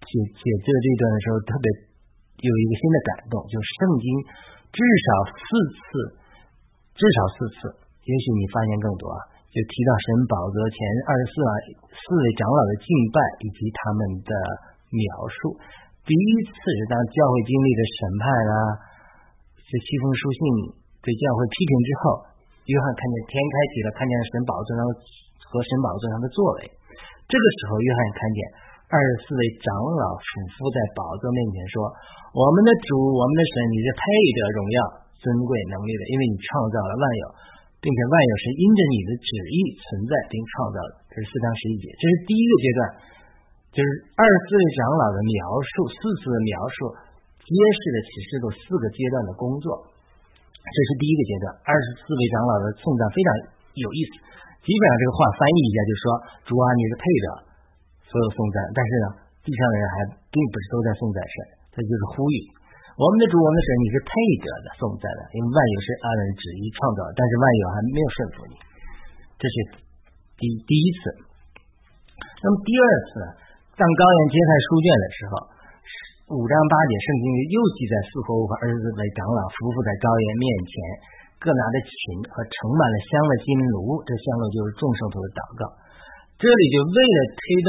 [0.07, 1.67] 写写这这段的时候，特别
[2.47, 4.07] 有一个新的感动，就圣经
[4.71, 5.45] 至少四
[5.77, 5.85] 次，
[6.95, 7.59] 至少四次，
[8.07, 9.19] 也许你发现更多啊，
[9.53, 11.49] 就提到神宝座前二十四位
[11.93, 14.33] 四位长老的敬拜以及他们的
[14.89, 15.61] 描述。
[16.09, 18.57] 第一次是当教会经历的审判啊，
[19.61, 20.41] 这七封书信
[21.05, 22.03] 对教会批评之后，
[22.65, 24.81] 约翰看见天开启了，看见神宝座上
[25.47, 26.73] 和神宝座上的作为。
[27.29, 28.39] 这个时候，约翰看见
[28.89, 31.77] 二十四位长老俯伏在宝座面前说
[32.33, 34.01] ：“我们的主，我们的神，你是配
[34.37, 34.79] 得荣耀、
[35.17, 37.25] 尊贵、能力的，因为你创造了万有，
[37.83, 42.81] 并且万有是因着你的旨意存在并创造的。”这是四章十一节，这是第一个阶段。
[43.75, 46.77] 就是二十四位长老的描述，四次的描述，
[47.41, 49.89] 揭示了启示录四个阶段的工作。
[50.63, 53.29] 这是第一个阶段，二十四位长老的颂赞非常
[53.81, 54.13] 有意思。
[54.63, 56.07] 基本上这个话翻译一下，就是说
[56.47, 57.27] 主啊，你是配的
[58.07, 59.07] 所有颂赞，但是呢，
[59.43, 59.95] 地上的人还
[60.31, 61.35] 并不是都在颂赞神，
[61.75, 62.37] 这就是呼吁
[62.93, 64.11] 我们的主，我们的神，你是配
[64.45, 68.55] 得的颂赞的，因为万有是按人旨意创造，但是万有还没有顺服你。
[69.41, 69.55] 这是
[70.37, 71.01] 第第一次。
[72.43, 73.11] 那么第二次？
[73.73, 75.33] 当高原揭开书卷的时候，
[76.37, 80.73] 五章八节圣经又记载四活物和儿子的长老夫妇在高原面前
[81.41, 85.63] 各拿着琴和盛满了香的金炉，这香炉就是众圣徒的祷告。
[86.37, 87.69] 这里就为了推动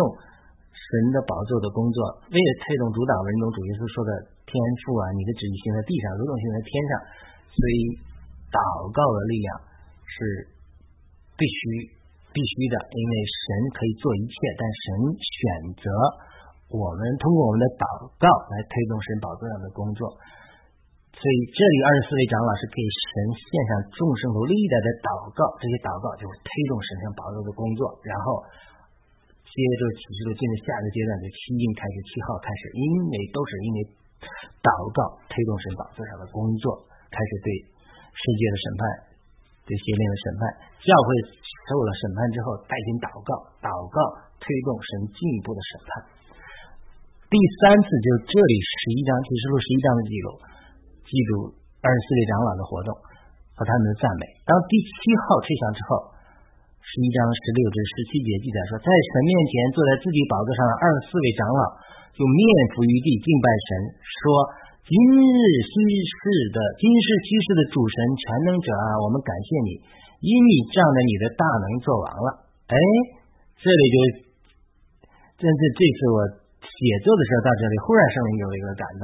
[0.76, 4.12] 神的宝座的工作，为了推动主导文中主耶稣说的
[4.54, 6.94] 天赋啊，你的旨意行在地上，如同行在天上，
[7.50, 7.78] 所以
[8.54, 8.62] 祷
[8.94, 9.50] 告的力量
[10.06, 10.18] 是
[11.34, 11.98] 必须。
[12.34, 13.46] 必须的，因为神
[13.78, 14.86] 可以做一切，但神
[15.22, 15.38] 选
[15.86, 15.86] 择
[16.66, 17.86] 我们通过我们的祷
[18.18, 20.02] 告来推动神宝座上的工作。
[21.14, 27.86] 所以这里二十四位长老是给神献上众生和历代的祷告，这些祷告就会推动神上宝座的工作。
[28.02, 28.42] 然后
[29.46, 32.82] 接着启示录进入下一个阶段，就七印开始，七号开始，因
[33.14, 33.80] 为都是因为
[34.64, 37.48] 祷告推动神宝座上的工作，开始对
[38.12, 38.82] 世界的审判，
[39.68, 40.42] 对邪灵的审判，
[40.84, 41.44] 教会。
[41.64, 43.32] 受了审判之后，带进祷告，
[43.64, 43.98] 祷告
[44.36, 46.12] 推动神进一步的审判。
[47.32, 50.28] 第三次就是这里十一章启示录十一章的记录，
[51.08, 52.92] 记录二十四位长老的活动
[53.56, 54.28] 和他们的赞美。
[54.44, 54.92] 当第七
[55.24, 56.12] 号吹响之后，
[56.84, 61.64] 十一章十六至十七节记载说，在神面前坐在自己宝座上的二十四位长老
[62.14, 62.40] 就面
[62.74, 64.22] 伏于地敬拜神，说
[64.86, 65.74] ：“今日西
[66.06, 66.20] 世
[66.54, 69.72] 的今世西世的主神全能者啊，我们感谢你。”
[70.24, 72.78] 因你仗着你的大能做完了，哎，
[73.60, 73.98] 这里就，
[75.36, 76.18] 这这这次我
[76.64, 78.88] 写作的时候到这里，忽然圣灵给我一个感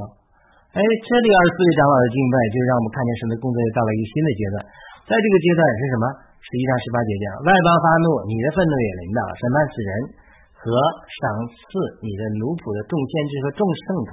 [0.72, 4.56] 哎，这里二十四位长老的敬拜，就让我们看见神的工作又到了一个新的阶段。
[5.04, 6.04] 在这个阶段是什么？
[6.40, 9.92] 十一章十八节讲，外邦发怒，你的愤怒也临到，审判死人
[10.60, 10.68] 和
[11.08, 11.64] 赏赐
[12.04, 13.84] 你的奴仆的众先知和众圣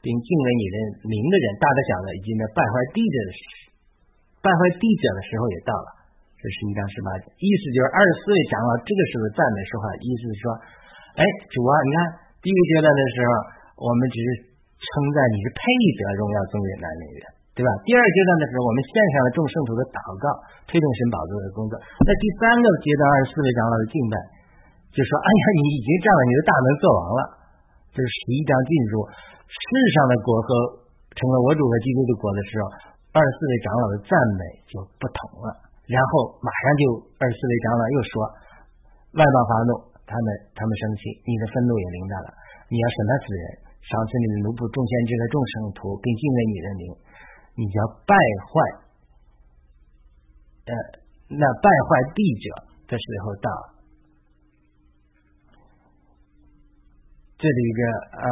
[0.00, 3.30] 并敬畏你的名的人，大的小的，以及那败坏地者的
[4.40, 5.88] 败坏地者的时候也到了。
[6.40, 10.44] 这是一章十八节，意思就是二十四位长老这个时候赞美说话，意思是说，
[11.16, 11.96] 哎，主啊，你看
[12.40, 13.28] 第一个阶段的时候，
[13.84, 14.28] 我们只是
[14.80, 15.60] 称赞你是配
[16.00, 17.28] 得荣耀尊贵男女的。
[17.54, 17.70] 对吧？
[17.86, 20.26] 第二阶段的时候，我们献上了众圣徒的祷告，
[20.66, 21.78] 推动神宝座的工作。
[22.02, 24.14] 那第三个阶段，二十四位长老的敬拜，
[24.94, 27.20] 就说：“哎呀，你已经占了你的大能，做王了。”
[27.90, 29.02] 这是十一章进入
[29.50, 29.62] 世
[29.98, 30.48] 上的国和
[31.18, 32.70] 成了我主和基督的国的时候，
[33.10, 35.50] 二十四位长老的赞美就不同了。
[35.90, 36.82] 然后马上就
[37.18, 38.12] 二十四位长老又说
[39.18, 39.70] ：“外邦发怒，
[40.06, 42.30] 他们他们生气，你的愤怒也临到了，
[42.70, 43.44] 你要审判死人，
[43.82, 46.82] 赏赐你的奴仆众先知和众圣徒，并敬畏你的名。”
[47.54, 48.10] 你叫败
[48.50, 48.54] 坏，
[50.66, 50.72] 呃，
[51.30, 52.46] 那败坏地者
[52.90, 53.46] 的时候到，
[57.38, 57.80] 这里一个
[58.18, 58.26] 呃，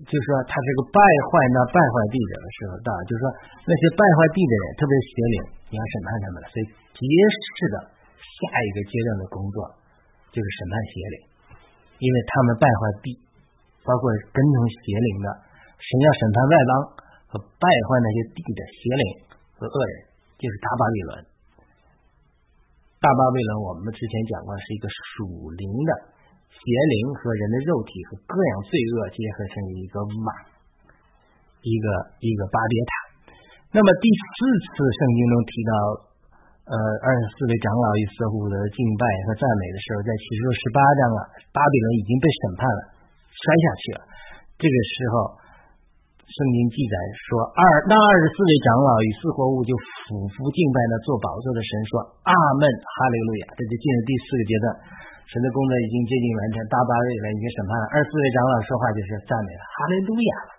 [0.00, 3.24] 就说他这个败坏那败坏地者的时候到，就是说
[3.68, 5.36] 那些败坏地的人，特别是邪灵，
[5.70, 6.36] 你要审判他们。
[6.50, 7.76] 所以揭示的
[8.18, 9.58] 下一个阶段的工作
[10.32, 11.16] 就是审判邪灵，
[12.00, 13.14] 因为他们败坏地，
[13.84, 15.28] 包括跟从邪灵的。
[15.80, 16.72] 神要审判外邦
[17.32, 19.04] 和败坏那些地的邪灵
[19.56, 19.94] 和恶人，
[20.36, 21.10] 就是大巴比伦。
[23.00, 25.92] 大巴比伦我们之前讲过，是一个属灵的
[26.50, 30.28] 邪灵和人的肉体和各样罪恶结合成一个网，
[31.62, 31.86] 一个
[32.18, 32.90] 一个巴别塔。
[33.70, 34.34] 那么第四
[34.74, 35.72] 次圣经中提到，
[36.66, 36.74] 呃，
[37.06, 41.20] 二十四位长老与色乎的敬拜和赞美的时候，在启示录十八章啊，
[41.54, 42.80] 巴比伦已经被审判了，
[43.30, 44.00] 摔下去了。
[44.58, 45.40] 这个时候。
[46.30, 46.94] 圣经记载
[47.26, 53.50] 说，二那二十四位长老与四活物就俯伏敬拜那做宝座的神，说阿门，哈利路亚。
[53.58, 54.66] 这就进入第四个阶段，
[55.30, 57.84] 神的工作已经接近完成，大巴比伦已经审判了。
[57.94, 60.52] 二十四位长老说话就是赞美了，哈利路亚了，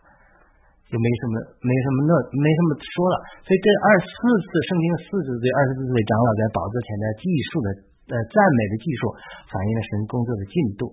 [0.88, 3.16] 就没什么没什么那没什么说了。
[3.44, 7.68] 所以这二十四次圣经四次对二十四位长老在宝座前的技术的
[8.12, 9.12] 呃赞美的技术，
[9.52, 10.88] 反映了神工作的进度。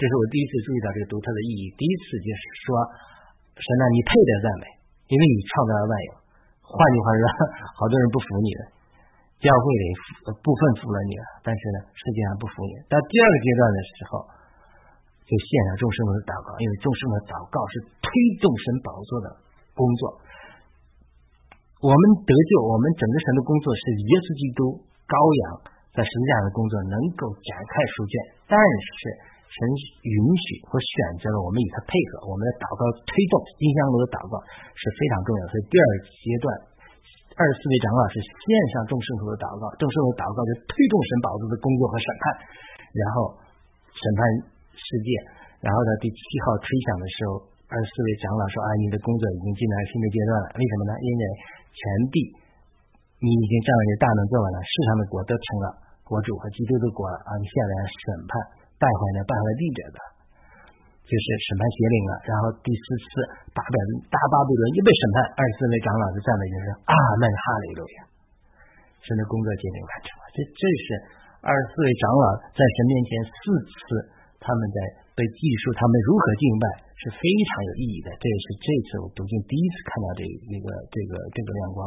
[0.00, 1.62] 这是我第一次注意到这个独特的意义。
[1.76, 2.80] 第一次就是说。
[3.58, 4.70] 神呢，你配得赞美，
[5.10, 6.10] 因为你创造了万有。
[6.62, 7.22] 换句话说，
[7.74, 8.60] 好多人不服你的，
[9.38, 9.84] 教会里
[10.42, 12.74] 部分服了你了，但是呢，世界上不服你。
[12.90, 14.12] 到第二个阶段的时候，
[15.22, 18.10] 就献上众生的祷告，因为众生的祷告是推
[18.42, 19.26] 动神宝座的
[19.78, 20.02] 工作。
[21.86, 24.60] 我们得救，我们整个神的工作是耶稣基督
[25.06, 25.42] 羔羊
[25.94, 28.14] 在十字架的工作能够展开书卷，
[28.50, 29.38] 但是。
[29.48, 29.64] 神
[30.04, 34.36] 允许或选择了我们与他配合，我们的祷告推动金香炉的祷告
[34.76, 35.42] 是非常重要。
[35.48, 36.46] 所以第二阶段，
[37.38, 42.22] 二十四位长老是线上众圣徒的祷告，众圣徒祷告就推动神宝座的工作和审判，
[42.90, 43.30] 然后
[43.94, 44.20] 审判
[44.74, 45.08] 世界。
[45.62, 47.38] 然后呢第七号吹响的时候，
[47.70, 50.46] 二十四位长老说：“啊，你的工作已经进到新的阶段了。
[50.58, 50.92] 为什么呢？
[50.98, 51.22] 因为
[51.70, 52.16] 全地
[53.22, 55.66] 你已经占了你大能做完了，世上的国都成了
[56.02, 57.30] 国主和基督的国了啊！
[57.38, 58.34] 你现在审判。”
[58.78, 59.98] 败坏的败坏地者的，
[61.08, 62.12] 就是审判邪灵了。
[62.28, 63.08] 然后第四次
[63.56, 63.74] 大巴
[64.12, 67.98] 大巴比伦又被审判，二十四位长老的赞美就是阿门哈利路亚，
[69.00, 70.22] 神的工作接近完成了。
[70.36, 70.86] 这这是
[71.40, 73.78] 二十四位长老在神面前四次
[74.36, 74.78] 他们在
[75.16, 76.64] 被记述他们如何敬拜
[77.00, 78.12] 是非常有意义的。
[78.20, 80.20] 这也是这次我读经第一次看到这
[80.52, 81.80] 那个这个这个亮光。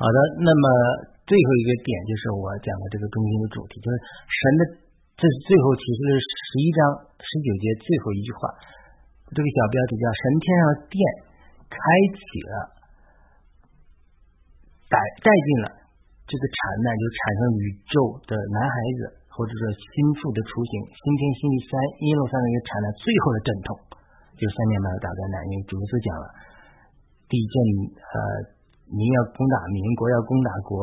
[0.00, 0.64] 好的，那么
[1.28, 3.94] 最后一个点就是我讲的这个中心的主题，就是
[4.32, 4.62] 神的。
[5.14, 6.78] 这是最后，其实是十一章
[7.22, 8.50] 十九节最后一句话。
[9.30, 10.98] 这个小标题叫“神天上的殿
[11.70, 11.78] 开
[12.12, 12.54] 启了，
[14.90, 15.66] 带带进了
[16.26, 17.94] 这个产难，就产生宇宙
[18.26, 19.00] 的男孩子，
[19.30, 23.68] 或者说心腹的雏形，新天新地三一路上的一个产难，最后的阵痛，
[24.34, 25.36] 就三年半的大灾难。
[25.46, 26.26] 因为主耶稣讲了，
[27.30, 27.54] 地震，
[28.02, 28.18] 呃，
[28.90, 30.74] 民要攻打民，国要攻打国，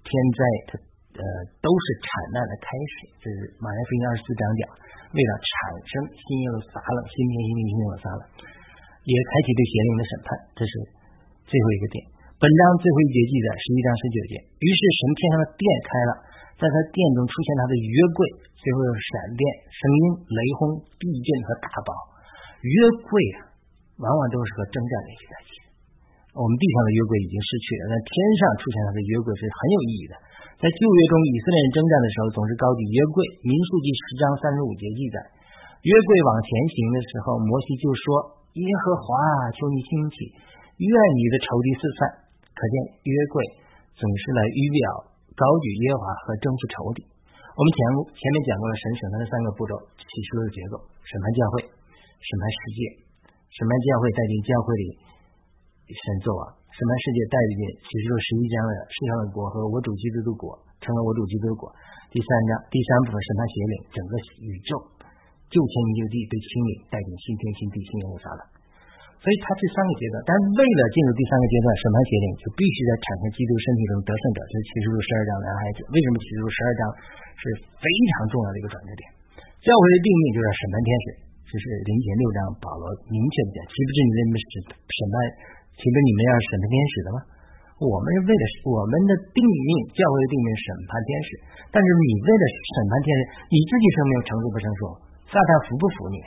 [0.00, 0.72] 天灾它。
[1.18, 1.22] 呃，
[1.58, 2.94] 都是产难的开始。
[3.18, 4.62] 这是马太福音二十四章讲，
[5.10, 5.50] 为了产
[5.82, 8.22] 生新耶路撒冷，新天新地新耶路撒冷，
[9.02, 10.28] 也开启对邪灵的审判。
[10.54, 10.72] 这是
[11.50, 11.98] 最后一个点。
[12.40, 14.34] 本章最后一节记载十一章十九节。
[14.62, 16.12] 于是神天上的殿开了，
[16.56, 18.20] 在他殿中出现他的约柜，
[18.56, 21.90] 最后有闪电、声音、雷轰、地震和大雹。
[22.64, 23.50] 约柜啊，
[24.00, 25.52] 往往都是和征战联系在一起。
[26.32, 30.14] 我们地上的约柜已经失去了，但天上出现他的约柜是很有意义的。
[30.60, 33.24] 在旧约中，以色列人征战的时候，总是高举约柜。
[33.48, 35.16] 民数记十章三十五节记载，
[35.88, 38.04] 约柜往前行的时候，摩西就说
[38.60, 39.08] ：“耶和华，
[39.56, 40.36] 求你兴起，
[40.84, 42.00] 愿你的仇敌四散。”
[42.52, 42.74] 可见
[43.08, 43.40] 约柜
[43.96, 44.80] 总是来预表
[45.32, 47.08] 高举耶和华和征服仇敌。
[47.56, 47.80] 我们前
[48.20, 50.76] 前面讲过了神审判的三个步骤，启示录的结构：
[51.08, 51.64] 审判教会、
[52.20, 52.80] 审判世界、
[53.48, 54.84] 审判教会带进教会里
[55.88, 61.66] 神作王，审判世界带进启示录十一章的世上的国和我主基督的国，成了我主基督的国。
[62.14, 64.12] 第三章第三部分审判邪灵，整个
[64.46, 64.78] 宇宙
[65.50, 68.42] 旧天旧地被清理，带进新天新地新耶路撒冷。
[69.18, 75.78] 所以它这三个阶段，但是为了进入第三个阶段审判邪灵，就必须在产生基督身体中得胜者，就是启示录十二章男孩子。
[75.90, 76.82] 为什么启示录十二章
[77.34, 77.42] 是
[77.82, 79.02] 非常重要的一个转折点？
[79.60, 81.06] 教会的定命就是审判天使，
[81.50, 85.14] 这是零前六章保罗明确的讲，岂不知你们是审判，
[85.76, 87.18] 岂不你们要审判天使的吗？
[87.80, 91.28] 我们是为了我们的定命，教会的定命审判天使，
[91.72, 94.80] 但是你为了审判天使，你自己生命成熟不成熟？
[95.32, 96.18] 撒旦服不服你？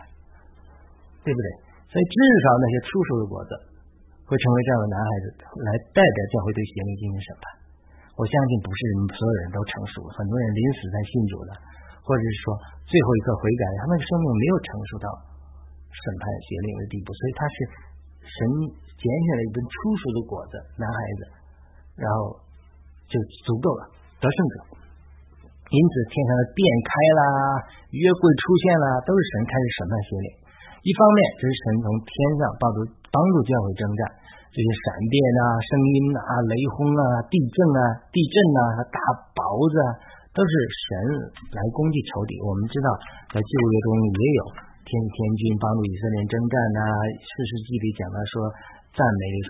[1.21, 1.47] 对不对？
[1.93, 3.51] 所以，至少那些出熟的果子
[4.25, 5.25] 会成为这样的男孩子，
[5.61, 7.45] 来代表教会对邪灵进行审判。
[8.17, 8.79] 我相信不是
[9.13, 11.53] 所有人都成熟，很多人临死在信主的，
[12.01, 12.57] 或者是说
[12.89, 15.07] 最后一刻悔改，他们的生命没有成熟到
[15.93, 17.13] 审判邪灵的地步。
[17.13, 17.55] 所以，他是
[18.25, 18.37] 神
[19.03, 21.21] 拣选了一根粗熟的果子，男孩子，
[21.99, 22.39] 然后
[23.11, 23.91] 就足够了，
[24.23, 24.79] 得胜者。
[25.67, 27.21] 因此，天上的殿开啦，
[27.91, 30.29] 约柜出现了，都是神开始审判邪灵。
[30.85, 32.77] 一方面，这是神从天上帮助
[33.09, 34.01] 帮助教会征战，
[34.53, 37.79] 这些闪电啊、声音啊、雷轰啊、地震啊、
[38.13, 38.61] 地震啊、
[38.93, 38.99] 大
[39.33, 39.41] 雹
[39.71, 39.89] 子啊，
[40.35, 40.89] 都是神
[41.57, 42.37] 来攻击仇敌。
[42.45, 42.87] 我们知道，
[43.33, 44.41] 在旧约中也有
[44.85, 46.79] 天天军帮助以色列征战呐，
[47.17, 48.33] 《四世纪》里讲到说，
[48.93, 49.23] 赞美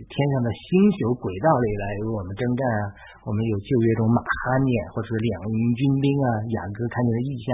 [0.00, 2.82] 天上的星宿轨道里来与我们征战啊。
[3.24, 7.48] 我们有旧约中马哈念或者两营军兵啊，雅各看见的异象。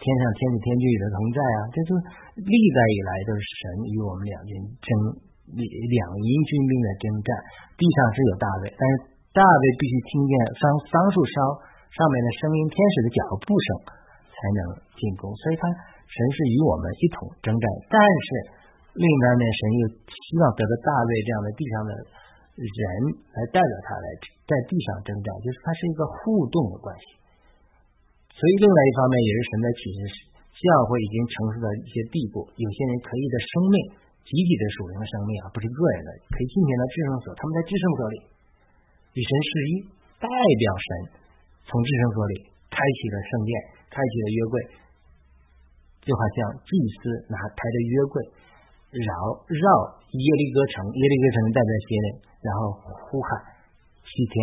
[0.00, 1.92] 天上天使天君与他同在啊，这就
[2.40, 3.60] 历代以来都是神
[3.92, 4.88] 与我们两军争
[5.60, 7.28] 两营军兵的征战。
[7.76, 8.92] 地上是有大卫，但是
[9.36, 11.34] 大卫必须听见桑桑树梢
[11.92, 13.68] 上面的声音，天使的脚步声
[14.32, 14.60] 才能
[14.96, 15.28] 进攻。
[15.36, 15.68] 所以，他
[16.08, 17.64] 神是与我们一同征战。
[17.92, 18.28] 但是
[18.94, 21.90] 另一方面，神又希望得到大卫这样的地上的
[22.58, 22.82] 人
[23.32, 24.06] 来代表他来
[24.44, 27.06] 在地上征战，就是它是一个互动的关系。
[28.34, 30.02] 所以，另外一方面也是神的启示，
[30.34, 33.76] 教会已经成熟到一些地步，有些人可以的生命，
[34.26, 37.26] 集体的属灵生命啊，不是个人的，可以进行到至圣所。
[37.38, 38.16] 他们在至圣所里
[39.14, 39.72] 与神是一，
[40.18, 40.88] 代表神
[41.70, 42.34] 从至圣所里
[42.74, 43.52] 开启了圣殿，
[43.86, 44.54] 开启了约柜，
[46.02, 48.14] 就好像祭司拿抬着约柜
[48.90, 49.10] 绕
[49.46, 49.66] 绕
[50.10, 52.08] 耶利哥城，耶利哥城代表邪灵，
[52.42, 52.58] 然后
[53.06, 53.30] 呼喊
[54.02, 54.34] 七天，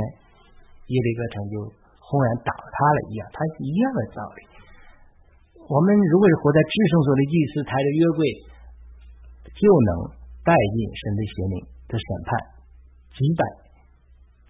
[0.88, 1.56] 耶利哥城就。
[2.08, 4.40] 轰然倒塌了一样，它是一样的道理。
[5.60, 8.22] 我们如果是活在至圣所的祭司，抬着约柜，
[9.52, 11.56] 就能带进神的邪灵
[11.92, 12.32] 的审判，
[13.12, 13.44] 击败、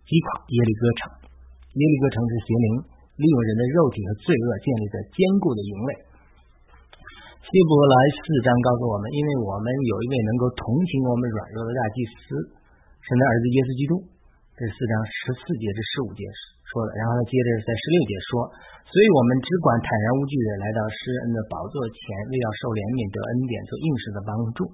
[0.05, 1.33] 击垮耶利哥城。
[1.65, 2.67] 耶利哥城是邪灵
[3.17, 5.91] 利用人的肉体和罪恶建立的坚固的营垒。
[7.47, 12.35] 希伯来四章告诉我们，因为我们有一位能够同情我们软弱的大祭司，
[12.99, 13.93] 神的儿子耶稣基督。
[14.51, 16.27] 这四章十四节至十五节
[16.67, 18.51] 说的，然后他接着在十六节说，
[18.91, 24.67] 所以我们只管坦然无惧的来到施恩的宝座前，为要受怜悯得恩典，做应时的帮助。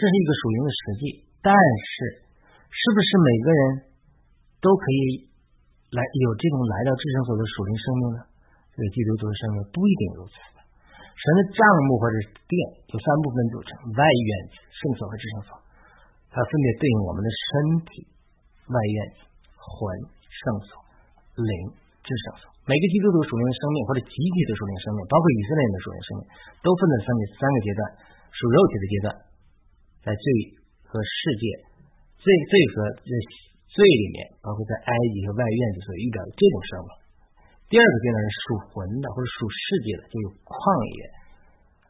[0.00, 1.02] 这是一个属灵的实际，
[1.44, 2.24] 但是
[2.72, 3.60] 是不是每个人
[4.64, 5.28] 都可以
[5.92, 8.18] 来有这种来到至圣所的属灵生命呢？
[8.72, 10.55] 这个基督徒的生命不一定如此。
[11.16, 12.14] 神的帐幕或者
[12.44, 12.52] 殿
[12.92, 15.50] 有三部分组成：外院子、圣所和至圣所，
[16.28, 17.48] 它分别对应我们的身
[17.88, 18.04] 体、
[18.68, 19.18] 外院子、
[19.56, 19.76] 魂、
[20.28, 20.84] 圣所。
[21.36, 21.52] 灵
[22.00, 26.22] 至圣所，每个基督徒属灵生命或者集体的属灵生命，包括以色列人的属灵生命，
[26.64, 27.80] 都分在三个三个阶段：
[28.32, 29.08] 属肉体的阶段，
[30.00, 30.24] 在罪
[30.88, 31.44] 和世界
[32.16, 36.90] 罪罪和罪里面，包括在埃及和外院子所遇到的这种生命；
[37.66, 40.54] 第二个阶段是属魂的或者属世界的，就有旷
[40.86, 40.98] 野、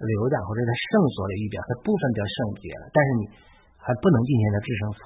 [0.00, 3.22] 流荡或者在圣所里遇到，它部分比较圣洁了，但是你
[3.76, 5.00] 还不能进行到至圣所。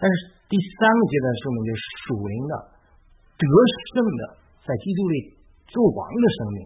[0.00, 0.12] 但是
[0.48, 2.54] 第三个阶段的生命就是属灵的。
[3.36, 4.22] 得胜的，
[4.64, 5.36] 在基督里
[5.68, 6.58] 做王的生命，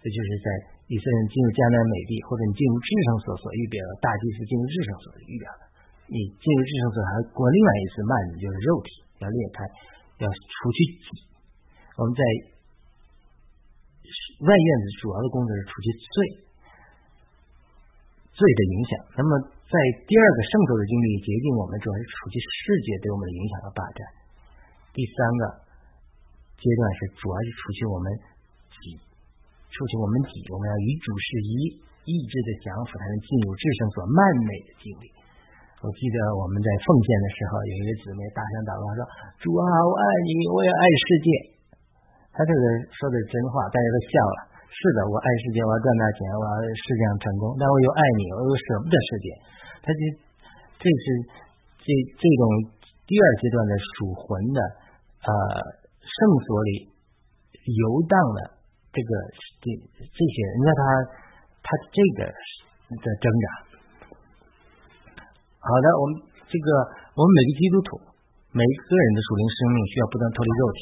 [0.00, 0.48] 这就是在
[0.88, 5.62] 以色列进入迦南美地，或者你进入至圣所所预表的大祭司进入至圣所预表的。
[6.08, 8.88] 你进入至圣所还过另外一次幔子，就是肉体
[9.20, 9.60] 要裂开，
[10.24, 10.80] 要除去。
[11.96, 12.22] 我们在
[14.44, 16.14] 外院子主要的工作是除去罪，
[18.36, 18.90] 罪的影响。
[19.16, 19.30] 那么
[19.64, 19.74] 在
[20.04, 24.00] 第二个圣所的经历决定我们主要是除去世界对我们的影响和霸占。
[24.92, 25.66] 第三个。
[26.56, 28.08] 阶段是主要是除去我们
[28.80, 28.96] 己，
[29.68, 31.52] 除去我们己，我们要与主是一
[32.08, 35.04] 意志的降服，才能进入至圣所曼美的经历。
[35.84, 39.00] 我记得我们在奉献的时候，有一个姊妹大声祷告说
[39.44, 41.28] ：“主啊，我爱你，我也爱世界。”
[42.36, 42.62] 他这个
[42.92, 44.38] 说的真话，大家都笑了。
[44.68, 49.26] 是的，我爱世界，我要赚大钱，我要世界上成功，但我又爱你，我又舍不得世界。
[49.80, 50.00] 他就
[50.76, 51.06] 这是
[51.80, 51.88] 这
[52.20, 52.44] 这种
[53.08, 54.60] 第二阶段的属魂的
[55.24, 55.30] 呃
[56.04, 56.92] 圣所里
[57.64, 58.60] 游荡的
[58.92, 59.10] 这个
[59.64, 60.82] 这这些，你看他
[61.64, 62.28] 他这个
[63.00, 63.46] 的挣扎。
[65.56, 66.20] 好的，我们
[66.52, 66.68] 这个
[67.16, 67.88] 我们每个基督徒，
[68.52, 70.80] 每一个人的属灵生命需要不断脱离肉体，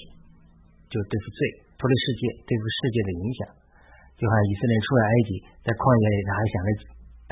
[0.94, 1.38] 就对付罪，
[1.74, 3.38] 脱离世界，对付世界的影响。
[4.14, 5.30] 就像以色列出来埃及，
[5.66, 6.68] 在旷野里他还想着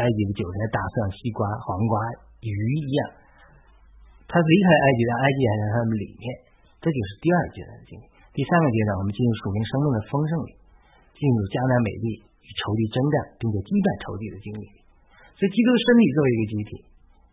[0.03, 1.95] 埃及的韭菜、大蒜、西瓜、黄瓜、
[2.43, 3.01] 鱼一样。
[4.27, 6.25] 他离开埃及，让埃及还在他们里面，
[6.83, 8.05] 这就是第二阶段的经历。
[8.35, 10.51] 第三个阶段，我们进入属灵生命的丰盛里，
[11.15, 14.65] 进入迦南美地与仇敌征战，并且击败仇敌的经历。
[15.39, 16.71] 所以，基督的身体作为一个集体，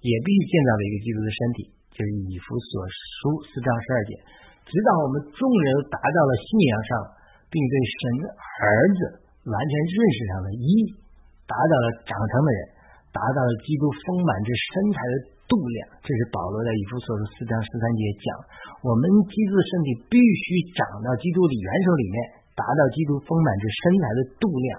[0.06, 1.58] 也必须建造了一个基督的身体，
[1.96, 4.12] 就是以弗所书四章十二节，
[4.70, 6.92] 直到我们众人达到了信仰上，
[7.50, 9.00] 并对神儿子
[9.50, 10.70] 完全认识上的一，
[11.50, 12.62] 达到了长成的人，
[13.10, 15.14] 达到了基督丰满之身材的
[15.50, 15.78] 度量。
[16.06, 18.30] 这是保罗在以弗所书四章十三节讲，
[18.86, 20.46] 我们基督的身体必须
[20.78, 22.18] 长到基督的元首里面，
[22.54, 24.70] 达到基督丰满之身材的度量，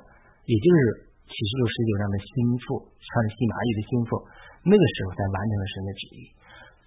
[0.46, 0.78] 也就是
[1.26, 2.30] 启示录十九章的心
[2.62, 4.22] 腹，穿着细麻衣的心腹，
[4.62, 6.22] 那个时候才完成了神的旨意。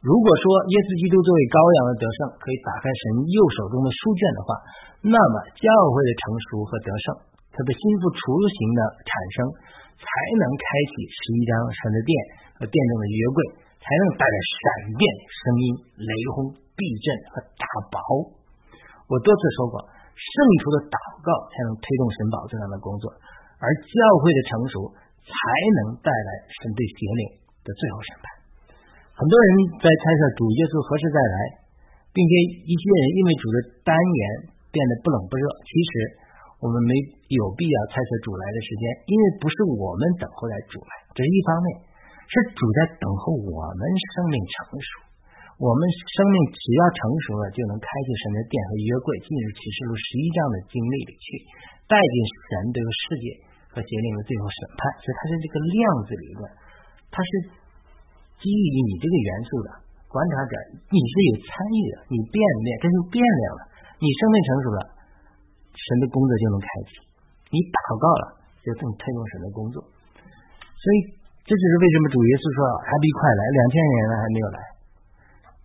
[0.03, 4.49] 如果说耶稣基督作为羔羊的得胜，可以打开神右手中的书卷的话，
[4.99, 7.23] 那么教会的成熟和得胜，
[7.55, 8.19] 他的心腹雏
[8.51, 9.37] 形的产生，
[9.95, 10.03] 才
[10.43, 12.11] 能开启十一章神的殿
[12.59, 13.39] 和殿中的约柜，
[13.79, 17.95] 才能带来闪电、声音、雷轰、地震和大雹。
[19.07, 23.07] 我多次说过，圣徒的祷告才能推动神宝座上的工作，
[23.55, 24.75] 而教会的成熟
[25.23, 25.31] 才
[25.79, 26.29] 能带来
[26.59, 27.23] 神对邪灵
[27.63, 28.42] 的最后审判。
[29.13, 29.47] 很多人
[29.77, 31.37] 在猜测主耶稣何时再来，
[32.09, 32.33] 并且
[32.65, 34.21] 一些人因为主的单言
[34.73, 35.45] 变得不冷不热。
[35.69, 35.91] 其实
[36.57, 36.97] 我们没
[37.29, 41.67] 有必要猜测主来的时间，因为不是我们等候在主来，这是一方面，
[42.25, 43.81] 是主在等候我们
[44.17, 44.89] 生命成熟。
[45.61, 51.25] 我们生命只要成熟了，就能开启神的殿和约柜，进入启示录十一章的经历里去，
[51.85, 52.15] 带进
[52.49, 53.25] 神这个世界
[53.69, 54.81] 和邪灵的最后审判。
[55.05, 56.41] 所以它是这个量子理论，
[57.13, 57.61] 它是。
[58.43, 59.67] 基于你这个元素的
[60.11, 60.53] 观察者，
[60.91, 63.61] 你是有参与的，你变变，这就变量了。
[64.03, 64.79] 你生命成熟了，
[65.71, 66.91] 神的工作就能开启；
[67.55, 68.25] 你祷告了，
[68.59, 69.79] 就更推动神的工作。
[70.75, 71.15] 所以，
[71.47, 74.59] 这就是为什么主耶稣说还必快来，两千年了还没有来，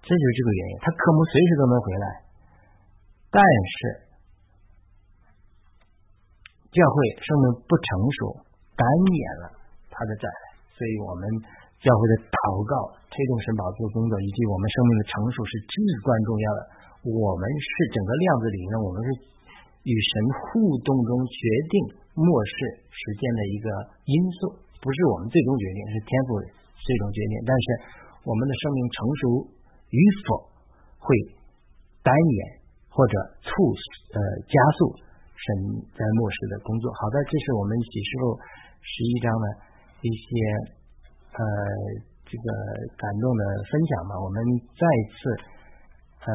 [0.06, 0.74] 这就是这个原因。
[0.78, 2.06] 他科目随时都能回来，
[3.34, 3.78] 但是
[6.70, 6.94] 教会
[7.26, 7.86] 生命不成
[8.22, 8.46] 熟，
[8.78, 9.44] 单延了
[9.90, 10.40] 他的再来，
[10.78, 11.66] 所以我们。
[11.78, 12.74] 教会的祷告
[13.06, 16.60] 推动神宝座工作，以及我们生命的成熟是至关重要的。
[17.06, 19.08] 我们是整个量子里面，我们是
[19.86, 21.38] 与神互动中决
[21.70, 21.74] 定
[22.18, 23.66] 末世时间的一个
[24.10, 26.42] 因素，不是我们最终决定，是天赋
[26.82, 27.34] 最终决定。
[27.46, 27.66] 但是
[28.26, 29.22] 我们的生命成熟
[29.94, 30.50] 与否，
[30.98, 31.14] 会
[32.02, 32.38] 单延
[32.90, 33.50] 或者促
[34.18, 34.18] 呃
[34.50, 34.98] 加速
[35.30, 35.46] 神
[35.94, 36.90] 在末世的工作。
[36.98, 38.34] 好的，这是我们启示录
[38.82, 39.46] 十一章的
[40.02, 40.74] 一些。
[41.38, 41.44] 呃，
[42.26, 42.46] 这个
[42.98, 44.42] 感动的分享吧，我们
[44.74, 45.18] 再次
[46.26, 46.30] 呃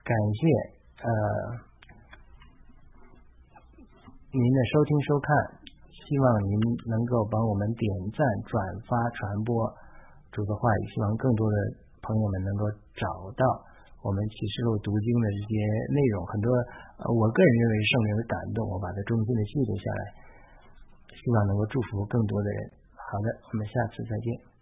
[0.00, 0.40] 感谢
[1.04, 1.08] 呃
[4.32, 5.28] 您的收听收看，
[5.92, 6.56] 希望您
[6.88, 7.84] 能够帮我们点
[8.16, 8.56] 赞、转
[8.88, 9.52] 发、传播
[10.32, 11.56] 主的话语，希望更多的
[12.00, 12.64] 朋友们能够
[12.96, 13.44] 找到
[14.00, 15.54] 我们启示录读经的这些
[15.92, 16.24] 内容。
[16.32, 16.48] 很多
[16.96, 20.02] 呃，我个人认为圣灵的感动，我把它衷心的记录下来，
[21.12, 22.83] 希望能够祝福更多的人。
[23.10, 24.53] 好的，我们下次再见。